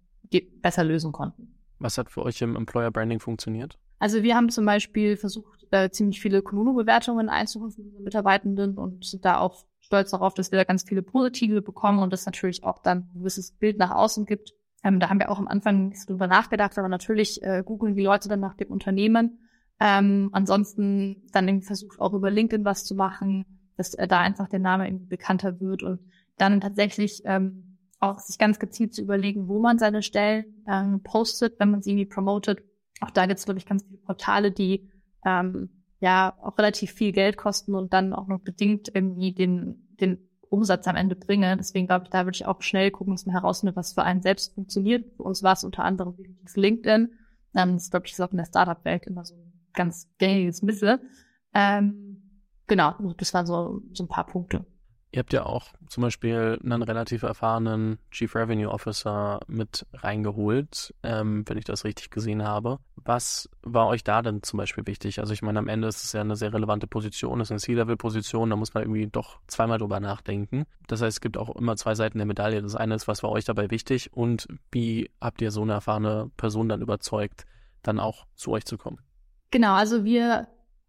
[0.62, 1.54] besser lösen konnten.
[1.78, 3.78] Was hat für euch im Employer Branding funktioniert?
[3.98, 9.04] Also wir haben zum Beispiel versucht, äh, ziemlich viele Konuno-Bewertungen einzuholen von unseren Mitarbeitenden und
[9.04, 12.64] sind da auch stolz darauf, dass wir da ganz viele positive bekommen und das natürlich
[12.64, 14.52] auch dann ein gewisses Bild nach außen gibt.
[14.82, 18.02] Ähm, da haben wir auch am Anfang nicht drüber nachgedacht, aber natürlich äh, googeln die
[18.02, 19.38] Leute dann nach dem Unternehmen.
[19.78, 23.44] Ähm, ansonsten dann irgendwie versucht auch über LinkedIn was zu machen,
[23.76, 26.00] dass äh, da einfach der Name irgendwie bekannter wird und
[26.36, 31.58] dann tatsächlich ähm, auch sich ganz gezielt zu überlegen, wo man seine Stellen ähm, postet,
[31.58, 32.62] wenn man sie irgendwie promotet
[33.00, 34.88] auch da gibt es, glaube ich, ganz viele Portale, die
[35.24, 40.18] ähm, ja auch relativ viel Geld kosten und dann auch noch bedingt irgendwie den, den
[40.48, 41.58] Umsatz am Ende bringen.
[41.58, 44.22] Deswegen glaube ich, da würde ich auch schnell gucken, dass man herausfindet, was für einen
[44.22, 45.04] selbst funktioniert.
[45.16, 46.14] Für uns war es unter anderem
[46.54, 47.12] LinkedIn.
[47.54, 51.00] Ähm, das glaube ich ist auch in der Startup-Welt immer so ein ganz gängiges Mittel.
[51.54, 52.22] Ähm,
[52.66, 54.64] genau, das waren so, so ein paar Punkte.
[55.12, 61.42] Ihr habt ja auch zum Beispiel einen relativ erfahrenen Chief Revenue Officer mit reingeholt, ähm,
[61.48, 62.78] wenn ich das richtig gesehen habe.
[62.94, 65.18] Was war euch da denn zum Beispiel wichtig?
[65.18, 68.50] Also ich meine, am Ende ist es ja eine sehr relevante Position, ist eine C-Level-Position,
[68.50, 70.64] da muss man irgendwie doch zweimal drüber nachdenken.
[70.86, 72.62] Das heißt, es gibt auch immer zwei Seiten der Medaille.
[72.62, 76.30] Das eine ist, was war euch dabei wichtig und wie habt ihr so eine erfahrene
[76.36, 77.46] Person dann überzeugt,
[77.82, 78.98] dann auch zu euch zu kommen?
[79.50, 80.46] Genau, also wir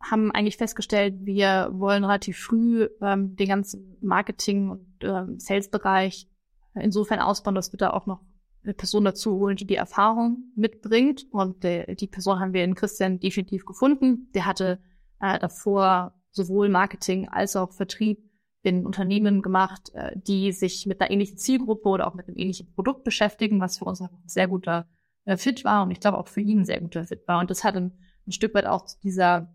[0.10, 6.28] haben eigentlich festgestellt, wir wollen relativ früh ähm, den ganzen Marketing- und ähm, Sales-Bereich
[6.76, 8.22] insofern ausbauen, dass wir da auch noch
[8.64, 11.26] eine Person dazu holen, die die Erfahrung mitbringt.
[11.32, 14.30] Und äh, die Person haben wir in Christian definitiv gefunden.
[14.34, 14.80] Der hatte
[15.20, 18.20] äh, davor sowohl Marketing als auch Vertrieb
[18.64, 22.72] in Unternehmen gemacht, äh, die sich mit einer ähnlichen Zielgruppe oder auch mit einem ähnlichen
[22.74, 24.88] Produkt beschäftigen, was für uns ein sehr guter
[25.26, 27.40] äh, Fit war und ich glaube auch für ihn ein sehr guter Fit war.
[27.40, 29.54] Und das hat ein, ein Stück weit auch zu dieser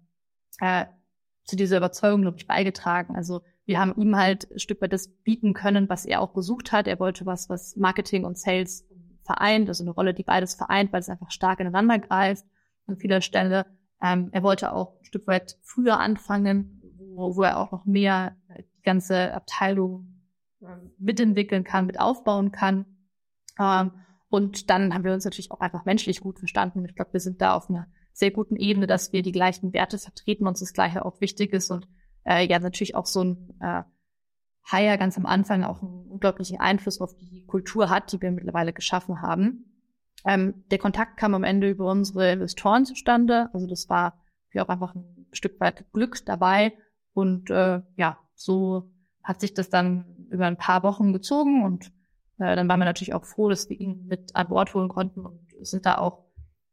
[0.60, 0.86] äh,
[1.44, 3.16] zu dieser Überzeugung, glaube ich, beigetragen.
[3.16, 6.72] Also wir haben ihm halt ein Stück weit das bieten können, was er auch gesucht
[6.72, 6.86] hat.
[6.86, 8.86] Er wollte was, was Marketing und Sales
[9.24, 12.44] vereint, also eine Rolle, die beides vereint, weil es einfach stark ineinander greift
[12.86, 13.66] an vieler Stelle.
[14.02, 18.36] Ähm, er wollte auch ein Stück weit früher anfangen, wo, wo er auch noch mehr
[18.56, 20.22] die ganze Abteilung
[20.62, 22.86] ähm, mitentwickeln kann, mit aufbauen kann.
[23.58, 23.92] Ähm,
[24.28, 26.84] und dann haben wir uns natürlich auch einfach menschlich gut verstanden.
[26.84, 29.98] Ich glaube, wir sind da auf einer sehr guten Ebene, dass wir die gleichen Werte
[29.98, 31.86] vertreten, uns das Gleiche auch wichtig ist und
[32.24, 33.82] äh, ja natürlich auch so ein äh,
[34.64, 38.72] Hire ganz am Anfang auch einen unglaublichen Einfluss auf die Kultur hat, die wir mittlerweile
[38.72, 39.66] geschaffen haben.
[40.24, 43.50] Ähm, der Kontakt kam am Ende über unsere Investoren zustande.
[43.52, 46.72] Also das war für auch einfach ein Stück weit Glück dabei.
[47.12, 48.90] Und äh, ja, so
[49.22, 51.92] hat sich das dann über ein paar Wochen gezogen und
[52.38, 55.20] äh, dann waren wir natürlich auch froh, dass wir ihn mit an Bord holen konnten
[55.20, 56.25] und sind da auch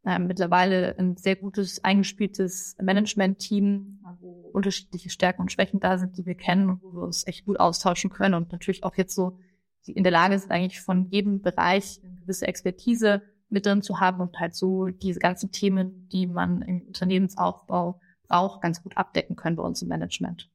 [0.06, 6.26] äh, mittlerweile ein sehr gutes, eingespieltes Management-Team, wo unterschiedliche Stärken und Schwächen da sind, die
[6.26, 9.38] wir kennen und wo wir uns echt gut austauschen können und natürlich auch jetzt so
[9.86, 14.22] in der Lage sind, eigentlich von jedem Bereich eine gewisse Expertise mit drin zu haben
[14.22, 19.58] und halt so diese ganzen Themen, die man im Unternehmensaufbau braucht, ganz gut abdecken können
[19.58, 20.50] bei uns im Management.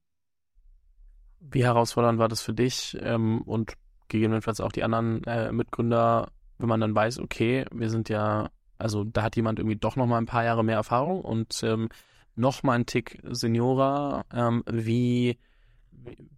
[1.40, 3.74] Wie herausfordernd war das für dich ähm, und
[4.08, 9.04] gegebenenfalls auch die anderen äh, Mitgründer, wenn man dann weiß, okay, wir sind ja also
[9.04, 11.88] da hat jemand irgendwie doch noch mal ein paar Jahre mehr Erfahrung und ähm,
[12.36, 14.24] noch mal ein Tick Seniorer.
[14.32, 15.38] Ähm, wie,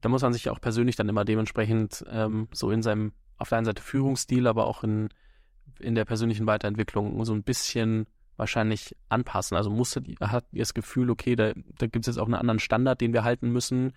[0.01, 3.59] da muss man sich auch persönlich dann immer dementsprechend ähm, so in seinem, auf der
[3.59, 5.11] einen Seite Führungsstil, aber auch in,
[5.79, 9.57] in der persönlichen Weiterentwicklung so ein bisschen wahrscheinlich anpassen.
[9.57, 12.59] Also musstet, hat ihr das Gefühl, okay, da, da gibt es jetzt auch einen anderen
[12.59, 13.93] Standard, den wir halten müssen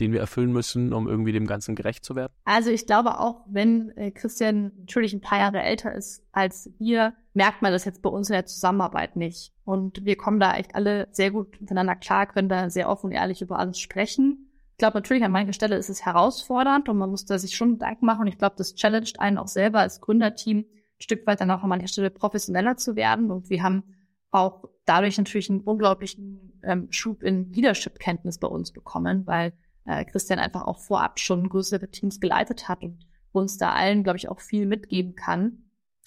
[0.00, 2.32] den wir erfüllen müssen, um irgendwie dem Ganzen gerecht zu werden?
[2.44, 7.14] Also ich glaube auch, wenn äh, Christian natürlich ein paar Jahre älter ist als wir,
[7.34, 9.52] merkt man das jetzt bei uns in der Zusammenarbeit nicht.
[9.64, 13.12] Und wir kommen da echt alle sehr gut miteinander klar, können da sehr offen und
[13.12, 14.50] ehrlich über alles sprechen.
[14.72, 17.72] Ich glaube natürlich, an mancher Stelle ist es herausfordernd und man muss da sich schon
[17.72, 18.22] Gedanken machen.
[18.22, 21.62] Und ich glaube, das challenged einen auch selber als Gründerteam ein Stück weit dann auch
[21.62, 23.30] an mancher Stelle professioneller zu werden.
[23.30, 23.84] Und wir haben
[24.30, 29.52] auch dadurch natürlich einen unglaublichen ähm, Schub in Leadership-Kenntnis bei uns bekommen, weil
[29.86, 34.18] äh, Christian einfach auch vorab schon größere Teams geleitet hat und uns da allen, glaube
[34.18, 35.64] ich, auch viel mitgeben kann.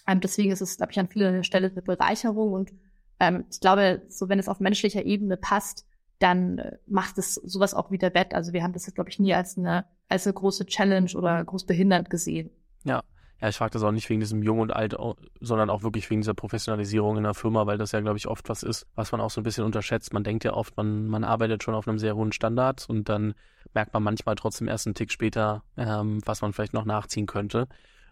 [0.07, 2.71] Ähm, deswegen ist es, glaube ich, an vieler Stelle eine Bereicherung und
[3.19, 5.85] ähm, ich glaube, so wenn es auf menschlicher Ebene passt,
[6.19, 8.33] dann äh, macht es sowas auch wieder wett.
[8.33, 11.43] Also wir haben das jetzt, glaube ich, nie als eine, als eine große Challenge oder
[11.43, 12.49] groß behindert gesehen.
[12.83, 13.03] Ja,
[13.41, 14.95] ja, ich frage das auch nicht wegen diesem Jung und Alt,
[15.39, 18.49] sondern auch wirklich wegen dieser Professionalisierung in der Firma, weil das ja, glaube ich, oft
[18.49, 20.13] was ist, was man auch so ein bisschen unterschätzt.
[20.13, 23.34] Man denkt ja oft, man, man arbeitet schon auf einem sehr hohen Standard und dann
[23.73, 27.67] merkt man manchmal trotzdem erst einen Tick später, ähm, was man vielleicht noch nachziehen könnte.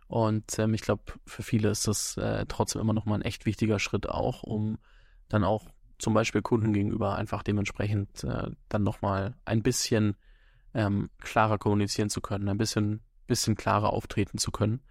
[0.07, 3.45] Und ähm, ich glaube, für viele ist das äh, trotzdem immer noch mal ein echt
[3.45, 4.77] wichtiger Schritt auch, um
[5.27, 5.65] dann auch
[5.99, 10.15] zum Beispiel Kunden gegenüber einfach dementsprechend äh, dann noch mal ein bisschen
[10.73, 14.81] ähm, klarer kommunizieren zu können, ein bisschen, bisschen klarer auftreten zu können.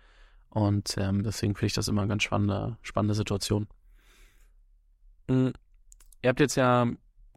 [0.50, 3.66] Und ähm, deswegen finde ich das immer eine ganz spannende, spannende Situation.
[5.28, 5.52] Mhm.
[6.22, 6.86] Ihr habt jetzt ja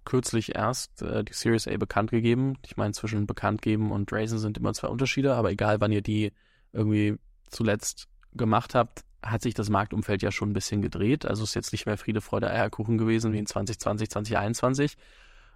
[0.06, 2.58] kürzlich erst äh, die Series A bekannt gegeben.
[2.65, 6.02] Ich meine, zwischen bekannt geben und Raisin sind immer zwei Unterschiede, aber egal, wann ihr
[6.02, 6.32] die
[6.74, 7.17] irgendwie
[7.50, 11.26] zuletzt gemacht habt, hat sich das Marktumfeld ja schon ein bisschen gedreht.
[11.26, 14.98] Also ist jetzt nicht mehr Friede, Freude, Eierkuchen gewesen wie in 2020, 2021.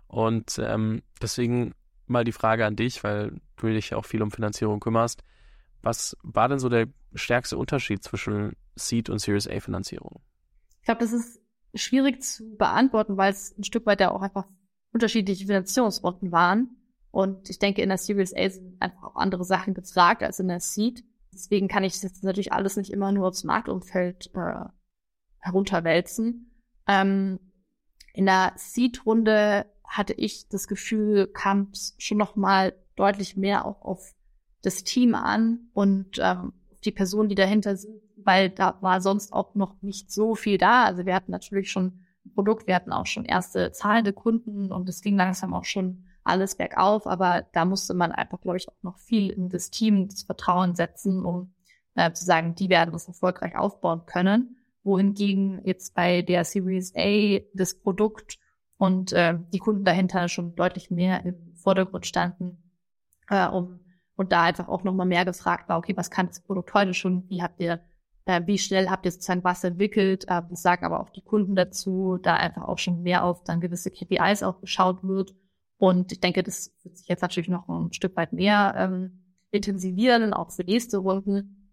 [0.08, 1.74] Und ähm, deswegen
[2.08, 5.24] mal die Frage an dich, weil du dich ja auch viel um Finanzierung kümmerst.
[5.84, 10.22] Was war denn so der stärkste Unterschied zwischen Seed und Series A Finanzierung?
[10.80, 11.42] Ich glaube, das ist
[11.76, 14.48] schwierig zu beantworten, weil es ein Stück weit ja auch einfach
[14.94, 16.78] unterschiedliche Finanzierungsrunden waren.
[17.12, 20.48] Und ich denke, in der Series A sind einfach auch andere Sachen gefragt als in
[20.48, 21.04] der Seed.
[21.34, 24.66] Deswegen kann ich jetzt natürlich alles nicht immer nur aufs Marktumfeld äh,
[25.40, 26.52] herunterwälzen.
[26.88, 27.40] Ähm,
[28.14, 33.82] in der Seed-Runde hatte ich das Gefühl, kam es schon noch mal deutlich mehr auch
[33.82, 34.14] auf
[34.64, 39.56] das Team an und ähm, die Personen, die dahinter sind, weil da war sonst auch
[39.56, 40.86] noch nicht so viel da.
[40.86, 44.90] Also wir hatten natürlich schon ein Produkt, wir hatten auch schon erste zahlende Kunden und
[44.90, 48.82] es ging langsam auch schon alles bergauf, aber da musste man einfach, glaube ich, auch
[48.82, 51.54] noch viel in das Team, das Vertrauen setzen, um
[51.96, 54.58] äh, zu sagen, die werden das erfolgreich aufbauen können.
[54.84, 58.40] Wohingegen jetzt bei der Series A das Produkt
[58.78, 62.72] und äh, die Kunden dahinter schon deutlich mehr im Vordergrund standen,
[63.30, 63.80] äh, um
[64.16, 67.28] und da einfach auch nochmal mehr gefragt war, okay, was kann das Produkt heute schon?
[67.30, 67.82] Wie habt ihr,
[68.26, 70.26] äh, wie schnell habt ihr sozusagen was entwickelt?
[70.28, 73.62] Äh, das sagen aber auch die Kunden dazu, da einfach auch schon mehr auf dann
[73.62, 75.34] gewisse KPIs auch geschaut wird.
[75.78, 80.34] Und ich denke, das wird sich jetzt natürlich noch ein Stück weit mehr ähm, intensivieren,
[80.34, 81.72] auch für nächste Runden.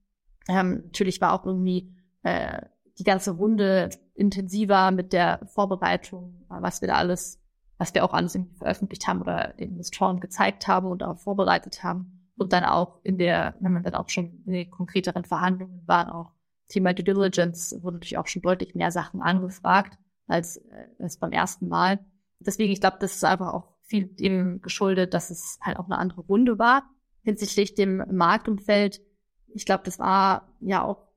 [0.48, 2.62] Ähm, natürlich war auch irgendwie äh,
[2.98, 7.40] die ganze Runde intensiver mit der Vorbereitung, was wir da alles,
[7.78, 11.82] was wir auch alles irgendwie veröffentlicht haben oder den Investoren gezeigt haben und auch vorbereitet
[11.82, 12.19] haben.
[12.40, 16.14] Und dann auch in der, wenn man dann auch schon in den konkreteren Verhandlungen war,
[16.14, 16.32] auch
[16.68, 21.32] Thema Due Diligence, wurden natürlich auch schon deutlich mehr Sachen angefragt als, äh, als beim
[21.32, 21.98] ersten Mal.
[22.38, 25.98] Deswegen, ich glaube, das ist einfach auch viel dem geschuldet, dass es halt auch eine
[25.98, 26.84] andere Runde war
[27.22, 29.02] hinsichtlich dem Marktumfeld.
[29.48, 31.08] Ich glaube, das war ja auch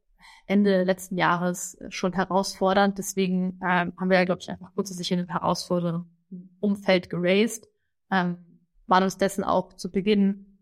[0.46, 2.98] Ende letzten Jahres schon herausfordernd.
[2.98, 7.70] Deswegen ähm, haben wir ja, glaube ich, einfach kurzfristig in einem herausfordernden Umfeld geraced.
[8.12, 10.53] Ähm, waren uns dessen auch zu Beginn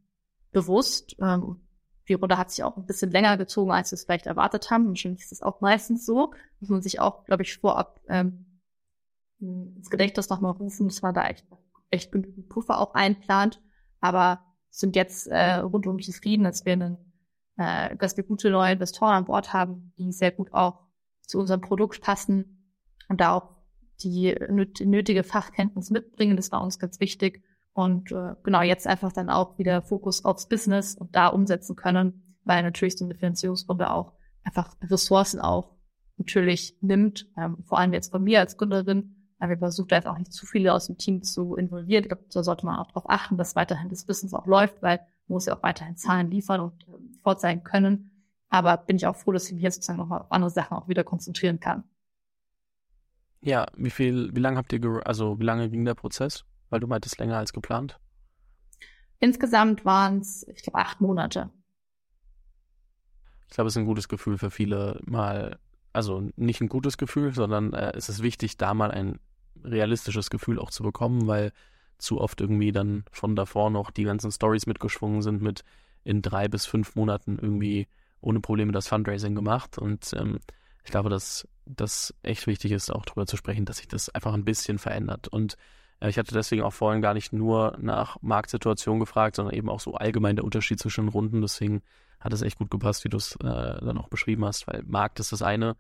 [0.51, 1.15] bewusst.
[1.19, 1.61] Ähm,
[2.07, 4.87] die Runde hat sich auch ein bisschen länger gezogen, als wir es vielleicht erwartet haben.
[4.87, 6.33] Wahrscheinlich ist es auch meistens so.
[6.59, 8.59] Muss man sich auch, glaube ich, vorab ähm,
[9.39, 11.45] ins Gedächtnis nochmal rufen, dass man da echt,
[11.89, 13.61] echt genügend Puffer auch einplant.
[13.99, 16.97] Aber sind jetzt äh, rundum zufrieden, dass wir einen,
[17.57, 20.87] äh, dass wir gute neue Investoren an Bord haben, die sehr gut auch
[21.21, 22.73] zu unserem Produkt passen
[23.09, 23.55] und da auch
[24.01, 26.35] die nötige Fachkenntnis mitbringen.
[26.35, 27.43] Das war uns ganz wichtig.
[27.73, 32.35] Und äh, genau jetzt einfach dann auch wieder Fokus aufs Business und da umsetzen können,
[32.43, 35.75] weil natürlich so eine Finanzierungsrunde auch einfach Ressourcen auch
[36.17, 40.07] natürlich nimmt, ähm, vor allem jetzt von mir als Gründerin, weil wir versuchen da jetzt
[40.07, 42.03] auch nicht zu viele aus dem Team zu involvieren.
[42.03, 44.97] Ich glaube, da sollte man auch darauf achten, dass weiterhin das Business auch läuft, weil
[44.97, 48.11] man muss ja auch weiterhin Zahlen liefern und äh, vorzeigen können.
[48.49, 50.87] Aber bin ich auch froh, dass ich mich jetzt sozusagen nochmal auf andere Sachen auch
[50.87, 51.85] wieder konzentrieren kann.
[53.39, 56.45] Ja, wie viel, wie lange habt ihr, also wie lange ging der Prozess?
[56.71, 57.99] Weil du meintest länger als geplant.
[59.19, 61.51] Insgesamt waren es, ich glaube, acht Monate.
[63.47, 65.59] Ich glaube, es ist ein gutes Gefühl für viele mal,
[65.93, 69.19] also nicht ein gutes Gefühl, sondern äh, es ist wichtig, da mal ein
[69.63, 71.51] realistisches Gefühl auch zu bekommen, weil
[71.99, 75.63] zu oft irgendwie dann von davor noch die ganzen Stories mitgeschwungen sind mit
[76.03, 77.87] in drei bis fünf Monaten irgendwie
[78.21, 79.77] ohne Probleme das Fundraising gemacht.
[79.77, 80.39] Und ähm,
[80.83, 84.33] ich glaube, dass das echt wichtig ist, auch darüber zu sprechen, dass sich das einfach
[84.33, 85.27] ein bisschen verändert.
[85.27, 85.57] Und
[86.07, 89.93] ich hatte deswegen auch vorhin gar nicht nur nach Marktsituation gefragt, sondern eben auch so
[89.93, 91.41] allgemein der Unterschied zwischen Runden.
[91.41, 91.81] Deswegen
[92.19, 95.19] hat es echt gut gepasst, wie du es äh, dann auch beschrieben hast, weil Markt
[95.19, 95.75] ist das eine,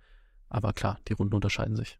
[0.49, 1.99] aber klar, die Runden unterscheiden sich.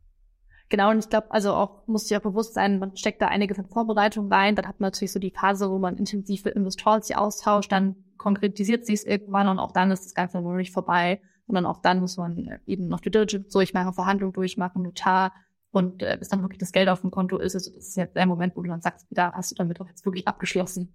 [0.69, 3.57] Genau, und ich glaube, also auch muss sich auch bewusst sein, man steckt da einiges
[3.57, 7.01] in Vorbereitung rein, dann hat man natürlich so die Phase, wo man intensiv mit Investoren
[7.01, 10.71] sich austauscht, dann konkretisiert sich es irgendwann und auch dann ist das Ganze noch nicht
[10.71, 15.33] vorbei, sondern auch dann muss man eben noch Due Diligence durchmachen, Verhandlungen durchmachen, Notar,
[15.71, 18.25] und äh, bis dann wirklich das Geld auf dem Konto ist, ist, ist jetzt der
[18.25, 20.93] Moment, wo du dann sagst, da hast du damit doch jetzt wirklich abgeschlossen.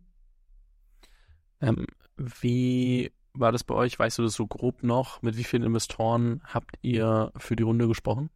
[1.60, 1.86] Ähm,
[2.16, 3.98] wie war das bei euch?
[3.98, 5.22] Weißt du das so grob noch?
[5.22, 8.30] Mit wie vielen Investoren habt ihr für die Runde gesprochen?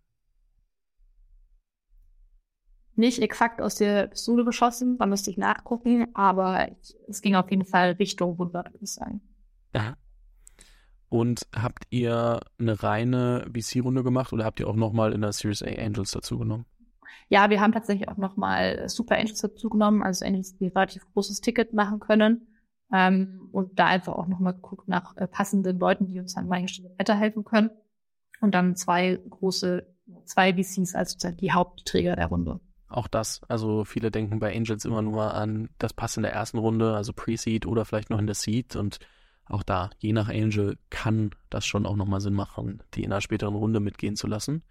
[2.96, 6.68] Nicht exakt aus der Pistole geschossen, da müsste ich nachgucken, aber
[7.08, 9.20] es ging auf jeden Fall Richtung 100, würde ich sagen.
[9.74, 9.96] Ja.
[11.10, 15.62] Und habt ihr eine reine VC-Runde gemacht oder habt ihr auch nochmal in der Series
[15.62, 16.66] A Angels dazu genommen?
[17.28, 21.40] Ja, wir haben tatsächlich auch nochmal Super Angels dazu genommen, also Angels, die relativ großes
[21.40, 22.46] Ticket machen können.
[22.92, 26.68] Ähm, und da einfach auch nochmal geguckt nach äh, passenden Leuten, die uns an manchen
[26.68, 27.70] Stellen weiterhelfen können.
[28.40, 29.86] Und dann zwei große,
[30.24, 32.60] zwei VCs als sozusagen die Hauptträger der Runde.
[32.88, 36.58] Auch das, also viele denken bei Angels immer nur an das Pass in der ersten
[36.58, 38.98] Runde, also Pre-Seed oder vielleicht noch in der Seed und
[39.50, 43.20] auch da, je nach Angel, kann das schon auch nochmal Sinn machen, die in einer
[43.20, 44.62] späteren Runde mitgehen zu lassen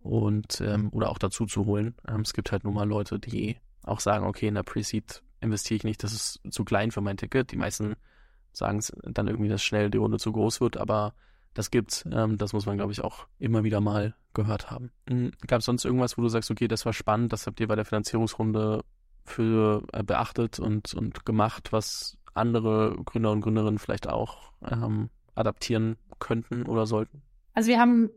[0.00, 1.94] und ähm, oder auch dazu zu holen.
[2.08, 5.76] Ähm, es gibt halt nun mal Leute, die auch sagen, okay, in der Pre-Seed investiere
[5.76, 7.52] ich nicht, das ist zu klein für mein Ticket.
[7.52, 7.94] Die meisten
[8.52, 11.14] sagen es dann irgendwie, dass schnell die Runde zu groß wird, aber
[11.54, 12.04] das gibt's.
[12.10, 14.90] Ähm, das muss man, glaube ich, auch immer wieder mal gehört haben.
[15.08, 15.32] Mhm.
[15.46, 17.76] Gab es sonst irgendwas, wo du sagst, okay, das war spannend, das habt ihr bei
[17.76, 18.84] der Finanzierungsrunde
[19.24, 25.96] für äh, beachtet und, und gemacht, was andere Gründer und Gründerinnen vielleicht auch ähm, adaptieren
[26.18, 27.22] könnten oder sollten?
[27.54, 28.10] Also wir haben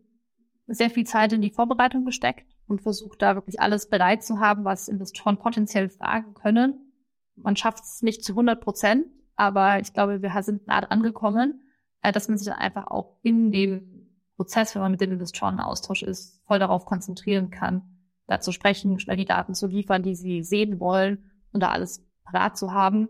[0.67, 4.65] sehr viel Zeit in die Vorbereitung gesteckt und versucht da wirklich alles bereit zu haben,
[4.65, 6.91] was Investoren potenziell fragen können.
[7.35, 11.61] Man schafft es nicht zu 100 Prozent, aber ich glaube, wir sind nah angekommen,
[12.01, 15.55] äh, dass man sich dann einfach auch in dem Prozess, wenn man mit den Investoren
[15.55, 17.83] im Austausch ist, voll darauf konzentrieren kann,
[18.27, 22.05] da zu sprechen, schnell die Daten zu liefern, die sie sehen wollen und da alles
[22.23, 23.07] parat zu haben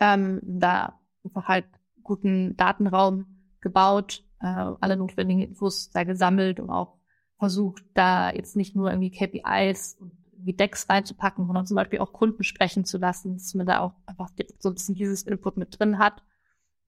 [0.00, 1.66] ähm, da einfach halt
[2.02, 3.26] guten Datenraum
[3.60, 6.98] gebaut, äh, alle notwendigen Infos da gesammelt und auch
[7.38, 12.12] versucht, da jetzt nicht nur irgendwie KPIs und wie Decks reinzupacken, sondern zum Beispiel auch
[12.12, 15.78] Kunden sprechen zu lassen, dass man da auch einfach so ein bisschen dieses Input mit
[15.78, 16.22] drin hat.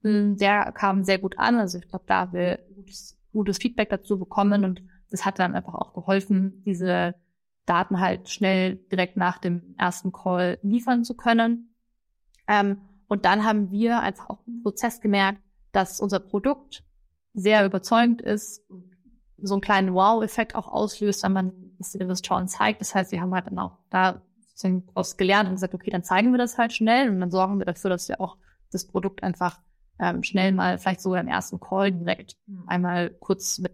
[0.02, 1.56] Hm, der kam sehr gut an.
[1.56, 5.54] Also ich glaube, da haben wir gutes, gutes Feedback dazu bekommen und das hat dann
[5.54, 7.14] einfach auch geholfen, diese
[7.66, 11.74] Daten halt schnell direkt nach dem ersten Call liefern zu können.
[12.46, 15.40] Ähm, und dann haben wir einfach auch im Prozess gemerkt,
[15.72, 16.84] dass unser Produkt
[17.34, 18.64] sehr überzeugend ist,
[19.40, 22.80] so einen kleinen Wow-Effekt auch auslöst, wenn man den Investoren zeigt.
[22.80, 24.22] Das heißt, wir haben halt dann auch da
[24.60, 27.64] daraus gelernt und gesagt, okay, dann zeigen wir das halt schnell und dann sorgen wir
[27.64, 28.36] dafür, dass wir auch
[28.72, 29.60] das Produkt einfach
[30.00, 33.72] ähm, schnell mal, vielleicht sogar im ersten Call direkt einmal kurz mit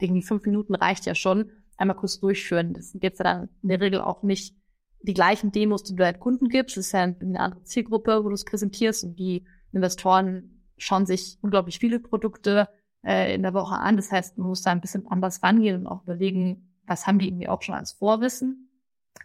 [0.00, 2.74] irgendwie fünf Minuten reicht ja schon, einmal kurz durchführen.
[2.74, 4.56] Das jetzt ja dann in der Regel auch nicht
[5.02, 6.76] die gleichen Demos, die du halt Kunden gibst.
[6.76, 11.78] Ist ja eine andere Zielgruppe, wo du es präsentierst und die Investoren schauen sich unglaublich
[11.78, 12.68] viele Produkte
[13.04, 13.96] äh, in der Woche an.
[13.96, 17.28] Das heißt, man muss da ein bisschen anders rangehen und auch überlegen, was haben die
[17.28, 18.70] irgendwie auch schon als Vorwissen.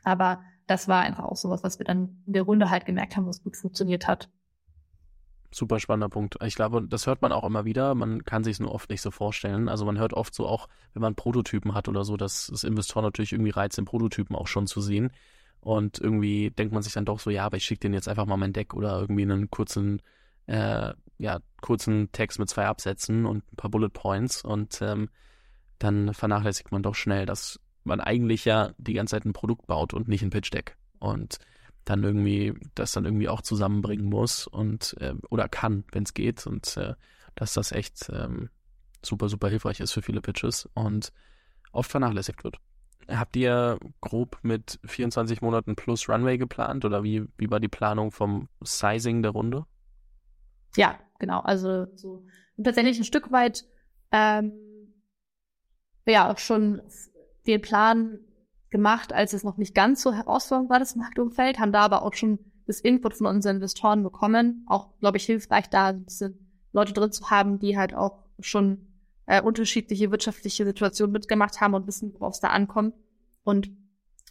[0.03, 3.27] Aber das war einfach auch sowas, was wir dann in der Runde halt gemerkt haben,
[3.27, 4.29] was gut funktioniert hat.
[5.51, 6.37] Super spannender Punkt.
[6.43, 7.95] Ich glaube, das hört man auch immer wieder.
[7.95, 9.69] Man kann sich es nur oft nicht so vorstellen.
[9.69, 13.05] Also man hört oft so auch, wenn man Prototypen hat oder so, dass es Investoren
[13.05, 15.11] natürlich irgendwie reizt, den Prototypen auch schon zu sehen.
[15.65, 18.27] Und irgendwie denkt man sich dann doch so, ja, aber ich schicke denen jetzt einfach
[18.27, 20.01] mal mein Deck oder irgendwie einen kurzen
[20.45, 24.43] äh, ja, kurzen Text mit zwei Absätzen und ein paar Bullet Points.
[24.43, 25.09] Und ähm,
[25.79, 29.93] dann vernachlässigt man doch schnell, dass man eigentlich ja die ganze Zeit ein Produkt baut
[29.93, 30.77] und nicht ein Pitch Deck.
[30.99, 31.37] Und
[31.85, 36.45] dann irgendwie das dann irgendwie auch zusammenbringen muss und äh, oder kann, wenn es geht.
[36.47, 36.95] Und äh,
[37.35, 38.49] dass das echt ähm,
[39.03, 41.11] super super hilfreich ist für viele Pitches und
[41.71, 42.57] oft vernachlässigt wird.
[43.07, 48.11] Habt ihr grob mit 24 Monaten plus Runway geplant oder wie, wie war die Planung
[48.11, 49.65] vom Sizing der Runde?
[50.75, 51.39] Ja, genau.
[51.41, 52.25] Also so
[52.61, 53.65] tatsächlich ein Stück weit
[54.11, 54.53] ähm,
[56.07, 56.81] ja schon
[57.47, 58.19] den Plan
[58.69, 62.13] gemacht, als es noch nicht ganz so herausfordernd war, das Marktumfeld, haben da aber auch
[62.13, 64.65] schon das Input von unseren Investoren bekommen.
[64.67, 66.39] Auch, glaube ich, hilfreich, da ein bisschen
[66.73, 68.87] Leute drin zu haben, die halt auch schon
[69.25, 72.95] äh, unterschiedliche wirtschaftliche Situationen mitgemacht haben und wissen, worauf es da ankommt.
[73.43, 73.71] Und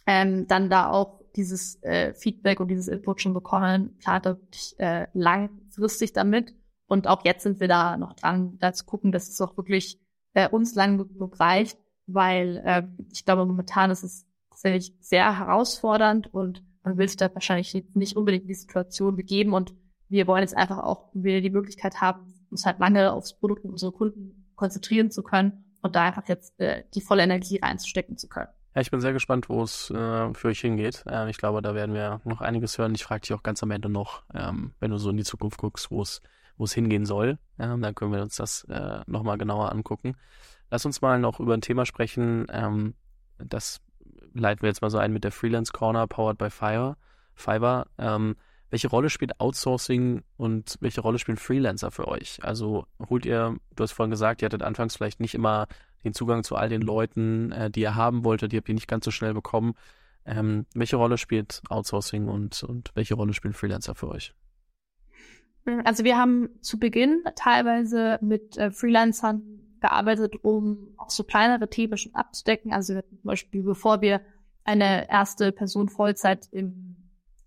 [0.05, 5.07] ähm, dann da auch dieses äh, Feedback und dieses Input schon bekommen, plant wirklich äh,
[5.13, 6.53] langfristig damit.
[6.87, 9.99] Und auch jetzt sind wir da noch dran, da zu gucken, dass es auch wirklich
[10.33, 16.33] äh, uns lang genug reicht, weil äh, ich glaube, momentan ist es tatsächlich sehr herausfordernd
[16.33, 19.73] und man will sich da wahrscheinlich nicht unbedingt in die Situation begeben und
[20.07, 23.71] wir wollen jetzt einfach auch wieder die Möglichkeit haben, uns halt lange aufs Produkt und
[23.71, 28.27] unsere Kunden konzentrieren zu können und da einfach jetzt äh, die volle Energie reinzustecken zu
[28.27, 28.49] können.
[28.73, 31.03] Ja, ich bin sehr gespannt, wo es äh, für euch hingeht.
[31.07, 32.93] Äh, ich glaube, da werden wir noch einiges hören.
[32.93, 35.57] Ich frage dich auch ganz am Ende noch, ähm, wenn du so in die Zukunft
[35.57, 36.21] guckst, wo es
[36.57, 37.37] wo es hingehen soll.
[37.59, 40.15] Ähm, dann können wir uns das äh, nochmal genauer angucken.
[40.69, 42.47] Lass uns mal noch über ein Thema sprechen.
[42.49, 42.95] Ähm,
[43.37, 43.81] das
[44.33, 46.97] leiten wir jetzt mal so ein mit der Freelance Corner powered by Fiverr.
[47.33, 47.87] Fiverr.
[47.97, 48.35] Ähm,
[48.69, 52.39] welche Rolle spielt Outsourcing und welche Rolle spielen Freelancer für euch?
[52.41, 55.67] Also holt ihr, du hast vorhin gesagt, ihr hattet anfangs vielleicht nicht immer
[56.03, 58.87] den Zugang zu all den Leuten, äh, die ihr haben wolltet, die habt ihr nicht
[58.87, 59.73] ganz so schnell bekommen.
[60.25, 64.33] Ähm, welche Rolle spielt Outsourcing und, und welche Rolle spielen Freelancer für euch?
[65.83, 69.41] Also wir haben zu Beginn teilweise mit äh, Freelancern
[69.81, 72.73] gearbeitet, um auch so kleinere Themen schon abzudecken.
[72.73, 74.21] Also zum Beispiel, bevor wir
[74.63, 76.94] eine erste Person Vollzeit im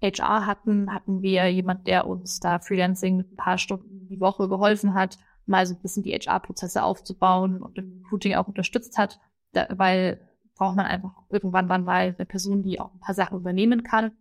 [0.02, 4.94] HR hatten, hatten wir jemand, der uns da Freelancing ein paar Stunden die Woche geholfen
[4.94, 9.18] hat, mal so ein bisschen die HR-Prozesse aufzubauen und im Recruiting auch unterstützt hat,
[9.52, 10.20] da, weil
[10.58, 14.12] braucht man einfach irgendwann wann mal eine Person, die auch ein paar Sachen übernehmen kann.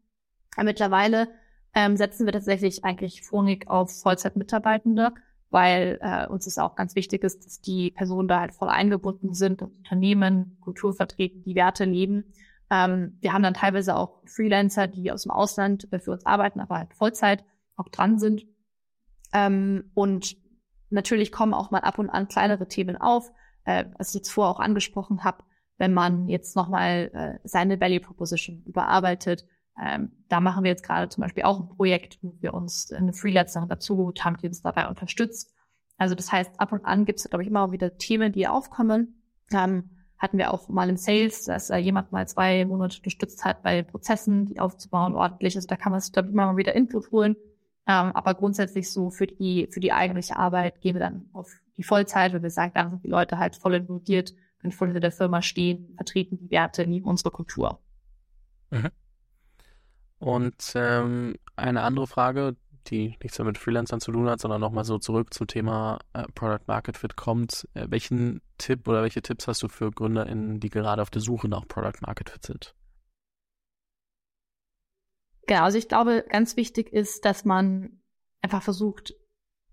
[0.55, 1.27] Aber mittlerweile
[1.73, 5.13] ähm, setzen wir tatsächlich eigentlich vorrangig auf Vollzeitmitarbeitende,
[5.49, 9.33] weil äh, uns ist auch ganz wichtig ist, dass die Personen da halt voll eingebunden
[9.33, 12.33] sind, Unternehmen, Kultur vertreten, die Werte leben.
[12.69, 16.59] Ähm, wir haben dann teilweise auch Freelancer, die aus dem Ausland äh, für uns arbeiten,
[16.59, 18.45] aber halt Vollzeit auch dran sind.
[19.33, 20.35] Ähm, und
[20.89, 23.31] Natürlich kommen auch mal ab und an kleinere Themen auf,
[23.65, 25.43] äh, was ich jetzt vorher auch angesprochen habe,
[25.77, 29.45] wenn man jetzt nochmal äh, seine Value Proposition überarbeitet.
[29.81, 33.13] Ähm, da machen wir jetzt gerade zum Beispiel auch ein Projekt, wo wir uns eine
[33.13, 35.53] Freelancerin dazu haben, die uns dabei unterstützt.
[35.97, 39.21] Also das heißt, ab und an gibt es, glaube ich, immer wieder Themen, die aufkommen.
[39.51, 39.89] Ähm,
[40.19, 43.83] hatten wir auch mal im Sales, dass äh, jemand mal zwei Monate unterstützt hat, bei
[43.83, 45.55] Prozessen, die aufzubauen ordentlich.
[45.55, 47.35] Also da kann man sich, glaube immer mal wieder Input holen.
[47.87, 51.83] Ähm, aber grundsätzlich so für die, für die eigentliche Arbeit gehen wir dann auf die
[51.83, 55.11] Vollzeit, weil wir sagen, da sind die Leute halt voll involviert, können voll hinter der
[55.11, 57.79] Firma stehen, vertreten die Werte, lieben unsere Kultur.
[58.71, 58.89] Mhm.
[60.19, 62.55] Und ähm, eine andere Frage,
[62.89, 66.23] die nichts mehr mit Freelancern zu tun hat, sondern nochmal so zurück zum Thema äh,
[66.33, 67.67] Product Market Fit kommt.
[67.73, 71.47] Äh, welchen Tipp oder welche Tipps hast du für GründerInnen, die gerade auf der Suche
[71.47, 72.75] nach Product Market Fit sind?
[75.47, 78.01] Genau, also ich glaube, ganz wichtig ist, dass man
[78.41, 79.15] einfach versucht,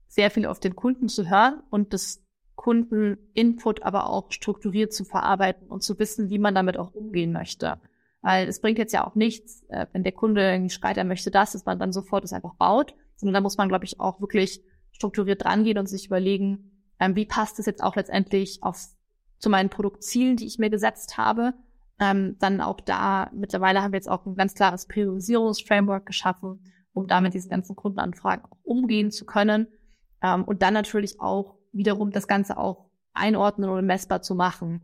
[0.07, 5.67] sehr viel auf den Kunden zu hören und das Kundeninput aber auch strukturiert zu verarbeiten
[5.69, 7.81] und zu wissen, wie man damit auch umgehen möchte.
[8.23, 11.31] Weil es bringt jetzt ja auch nichts, äh, wenn der Kunde irgendwie schreit, er möchte
[11.31, 14.21] das, dass man dann sofort es einfach baut, sondern da muss man, glaube ich, auch
[14.21, 14.63] wirklich
[14.93, 18.79] strukturiert rangehen und sich überlegen, ähm, wie passt es jetzt auch letztendlich auf,
[19.39, 21.55] zu meinen Produktzielen, die ich mir gesetzt habe.
[22.01, 26.61] Ähm, dann auch da, mittlerweile haben wir jetzt auch ein ganz klares Priorisierungsframework geschaffen,
[26.93, 29.69] um damit diese ganzen Kundenanfragen auch umgehen zu können.
[30.23, 34.83] Ähm, und dann natürlich auch wiederum das Ganze auch einordnen oder messbar zu machen.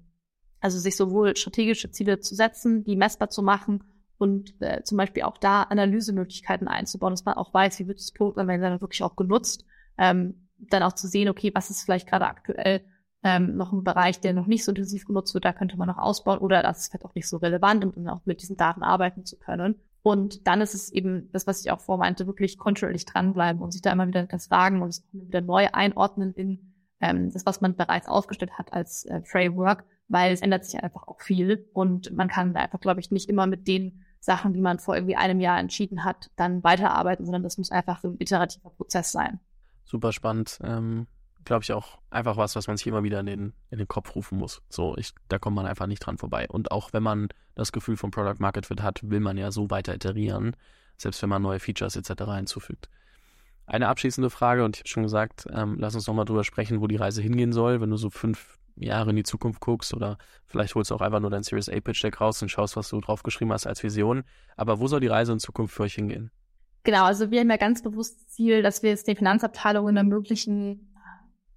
[0.60, 3.84] Also sich sowohl strategische Ziele zu setzen, die messbar zu machen
[4.20, 8.12] und äh, zum Beispiel auch da Analysemöglichkeiten einzubauen, dass man auch weiß, wie wird das
[8.12, 8.48] Produkt dann
[8.80, 9.64] wirklich auch genutzt.
[9.96, 12.82] Ähm, dann auch zu sehen, okay, was ist vielleicht gerade aktuell
[13.22, 15.96] ähm, noch ein Bereich, der noch nicht so intensiv genutzt wird, da könnte man noch
[15.96, 18.82] ausbauen oder das ist vielleicht auch nicht so relevant, um dann auch mit diesen Daten
[18.82, 19.76] arbeiten zu können.
[20.02, 23.82] Und dann ist es eben das, was ich auch vormeinte, wirklich kontinuierlich dranbleiben und sich
[23.82, 27.76] da immer wieder das fragen und es wieder neu einordnen in ähm, das, was man
[27.76, 32.28] bereits aufgestellt hat als äh, Framework, weil es ändert sich einfach auch viel und man
[32.28, 35.58] kann einfach, glaube ich, nicht immer mit den Sachen, die man vor irgendwie einem Jahr
[35.58, 39.40] entschieden hat, dann weiterarbeiten, sondern das muss einfach ein iterativer Prozess sein.
[39.84, 40.58] Super spannend.
[40.62, 41.06] Ähm,
[41.44, 44.14] glaube ich auch einfach was, was man sich immer wieder in den, in den Kopf
[44.14, 44.62] rufen muss.
[44.68, 46.46] So, ich, da kommt man einfach nicht dran vorbei.
[46.48, 49.70] Und auch wenn man das Gefühl von Product Market Fit hat, will man ja so
[49.70, 50.54] weiter iterieren,
[50.96, 52.24] selbst wenn man neue Features etc.
[52.36, 52.88] hinzufügt.
[53.66, 56.86] Eine abschließende Frage, und ich habe schon gesagt, ähm, lass uns nochmal drüber sprechen, wo
[56.86, 60.74] die Reise hingehen soll, wenn du so fünf Jahre in die Zukunft guckst oder vielleicht
[60.74, 63.00] holst du auch einfach nur dein Series A Pitch Deck raus und schaust, was du
[63.00, 64.24] draufgeschrieben hast als Vision.
[64.56, 66.30] Aber wo soll die Reise in Zukunft für euch hingehen?
[66.84, 70.94] Genau, also wir haben ja ganz bewusst Ziel, dass wir es den Finanzabteilungen ermöglichen,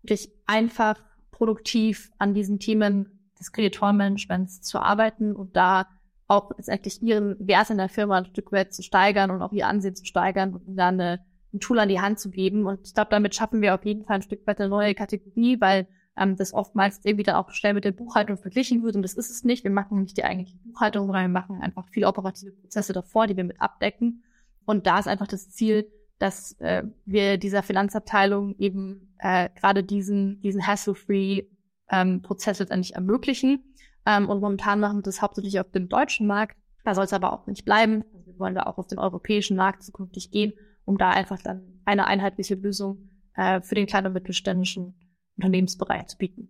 [0.01, 0.95] wirklich einfach
[1.31, 5.87] produktiv an diesen Themen des Kreditorenmanagements zu arbeiten und da
[6.27, 9.67] auch letztendlich ihren Wert in der Firma ein Stück weit zu steigern und auch ihr
[9.67, 12.65] Ansehen zu steigern und dann eine ein Tool an die Hand zu geben.
[12.65, 15.61] Und ich glaube, damit schaffen wir auf jeden Fall ein Stück weit eine neue Kategorie,
[15.61, 15.87] weil
[16.17, 18.95] ähm, das oftmals irgendwie dann auch schnell mit der Buchhaltung verglichen wird.
[18.95, 19.63] Und das ist es nicht.
[19.63, 23.37] Wir machen nicht die eigentliche Buchhaltung, sondern wir machen einfach viele operative Prozesse davor, die
[23.37, 24.23] wir mit abdecken.
[24.65, 30.39] Und da ist einfach das Ziel, dass äh, wir dieser Finanzabteilung eben äh, gerade diesen,
[30.41, 31.43] diesen hassle-free
[31.89, 33.75] ähm, Prozess letztendlich ermöglichen.
[34.05, 36.57] Ähm, und momentan machen wir das hauptsächlich auf dem deutschen Markt.
[36.85, 38.03] Da soll es aber auch nicht bleiben.
[38.13, 40.53] Also wir wollen da auch auf den europäischen Markt zukünftig gehen
[40.85, 44.95] um da einfach dann eine einheitliche Lösung äh, für den kleinen und mittelständischen
[45.37, 46.49] Unternehmensbereich zu bieten.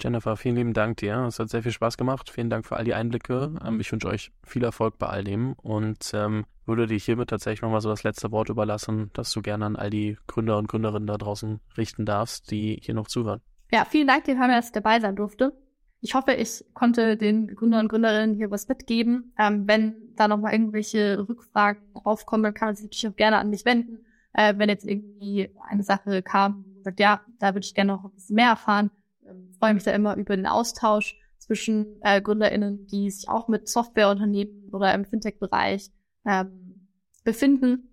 [0.00, 1.24] Jennifer, vielen lieben Dank dir.
[1.28, 2.30] Es hat sehr viel Spaß gemacht.
[2.30, 3.54] Vielen Dank für all die Einblicke.
[3.64, 7.62] Ähm, ich wünsche euch viel Erfolg bei all dem und ähm, würde dir hiermit tatsächlich
[7.62, 11.06] nochmal so das letzte Wort überlassen, dass du gerne an all die Gründer und Gründerinnen
[11.06, 13.40] da draußen richten darfst, die hier noch zuhören.
[13.70, 15.52] Ja, vielen Dank, dir, dass ich dabei sein durfte.
[16.00, 19.32] Ich hoffe, ich konnte den Gründern und Gründerinnen hier was mitgeben.
[19.38, 23.50] Ähm, wenn da nochmal irgendwelche Rückfragen aufkommen, dann kann man sich natürlich auch gerne an
[23.50, 24.04] mich wenden.
[24.32, 28.14] Äh, wenn jetzt irgendwie eine Sache kam, sagt, ja, da würde ich gerne noch ein
[28.14, 28.90] bisschen mehr erfahren,
[29.26, 33.68] ähm, freue mich da immer über den Austausch zwischen äh, GründerInnen, die sich auch mit
[33.68, 35.90] Softwareunternehmen oder im Fintech-Bereich
[36.24, 36.88] ähm,
[37.24, 37.88] befinden.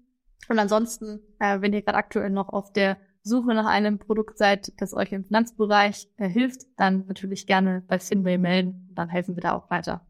[0.47, 4.71] Und ansonsten, äh, wenn ihr gerade aktuell noch auf der Suche nach einem Produkt seid,
[4.77, 8.89] das euch im Finanzbereich äh, hilft, dann natürlich gerne bei Finway melden.
[8.93, 10.05] Dann helfen wir da auch weiter.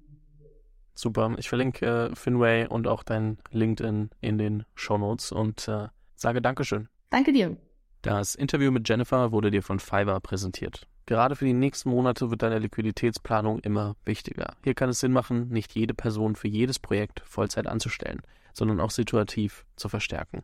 [0.93, 1.33] Super.
[1.37, 6.41] Ich verlinke äh, Finway und auch dein LinkedIn in den Show Notes und äh, sage
[6.41, 6.89] Dankeschön.
[7.09, 7.68] Danke dir.
[8.01, 10.87] Das Interview mit Jennifer wurde dir von Fiverr präsentiert.
[11.05, 14.55] Gerade für die nächsten Monate wird deine Liquiditätsplanung immer wichtiger.
[14.63, 18.21] Hier kann es Sinn machen, nicht jede Person für jedes Projekt Vollzeit anzustellen,
[18.53, 20.43] sondern auch situativ zu verstärken.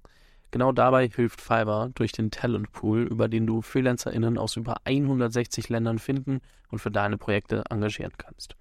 [0.52, 5.70] Genau dabei hilft Fiverr durch den Talent Pool, über den du FreelancerInnen aus über 160
[5.70, 6.42] Ländern finden
[6.72, 8.58] und für deine Projekte engagieren kannst.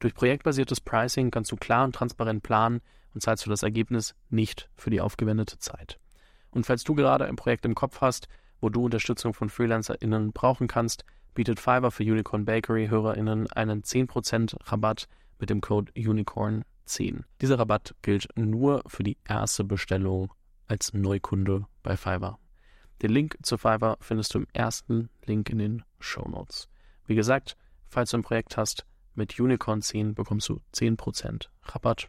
[0.00, 2.82] Durch projektbasiertes Pricing kannst du klar und transparent planen
[3.14, 5.98] und zahlst du das Ergebnis nicht für die aufgewendete Zeit.
[6.54, 8.28] Und falls du gerade ein Projekt im Kopf hast,
[8.60, 14.56] wo du Unterstützung von FreelancerInnen brauchen kannst, bietet Fiverr für Unicorn Bakery HörerInnen einen 10%
[14.70, 15.08] Rabatt
[15.40, 17.24] mit dem Code Unicorn10.
[17.40, 20.32] Dieser Rabatt gilt nur für die erste Bestellung
[20.66, 22.38] als Neukunde bei Fiverr.
[23.02, 26.68] Den Link zu Fiverr findest du im ersten Link in den Show Notes.
[27.06, 27.56] Wie gesagt,
[27.88, 32.08] falls du ein Projekt hast, mit Unicorn 10 bekommst du 10% Rabatt.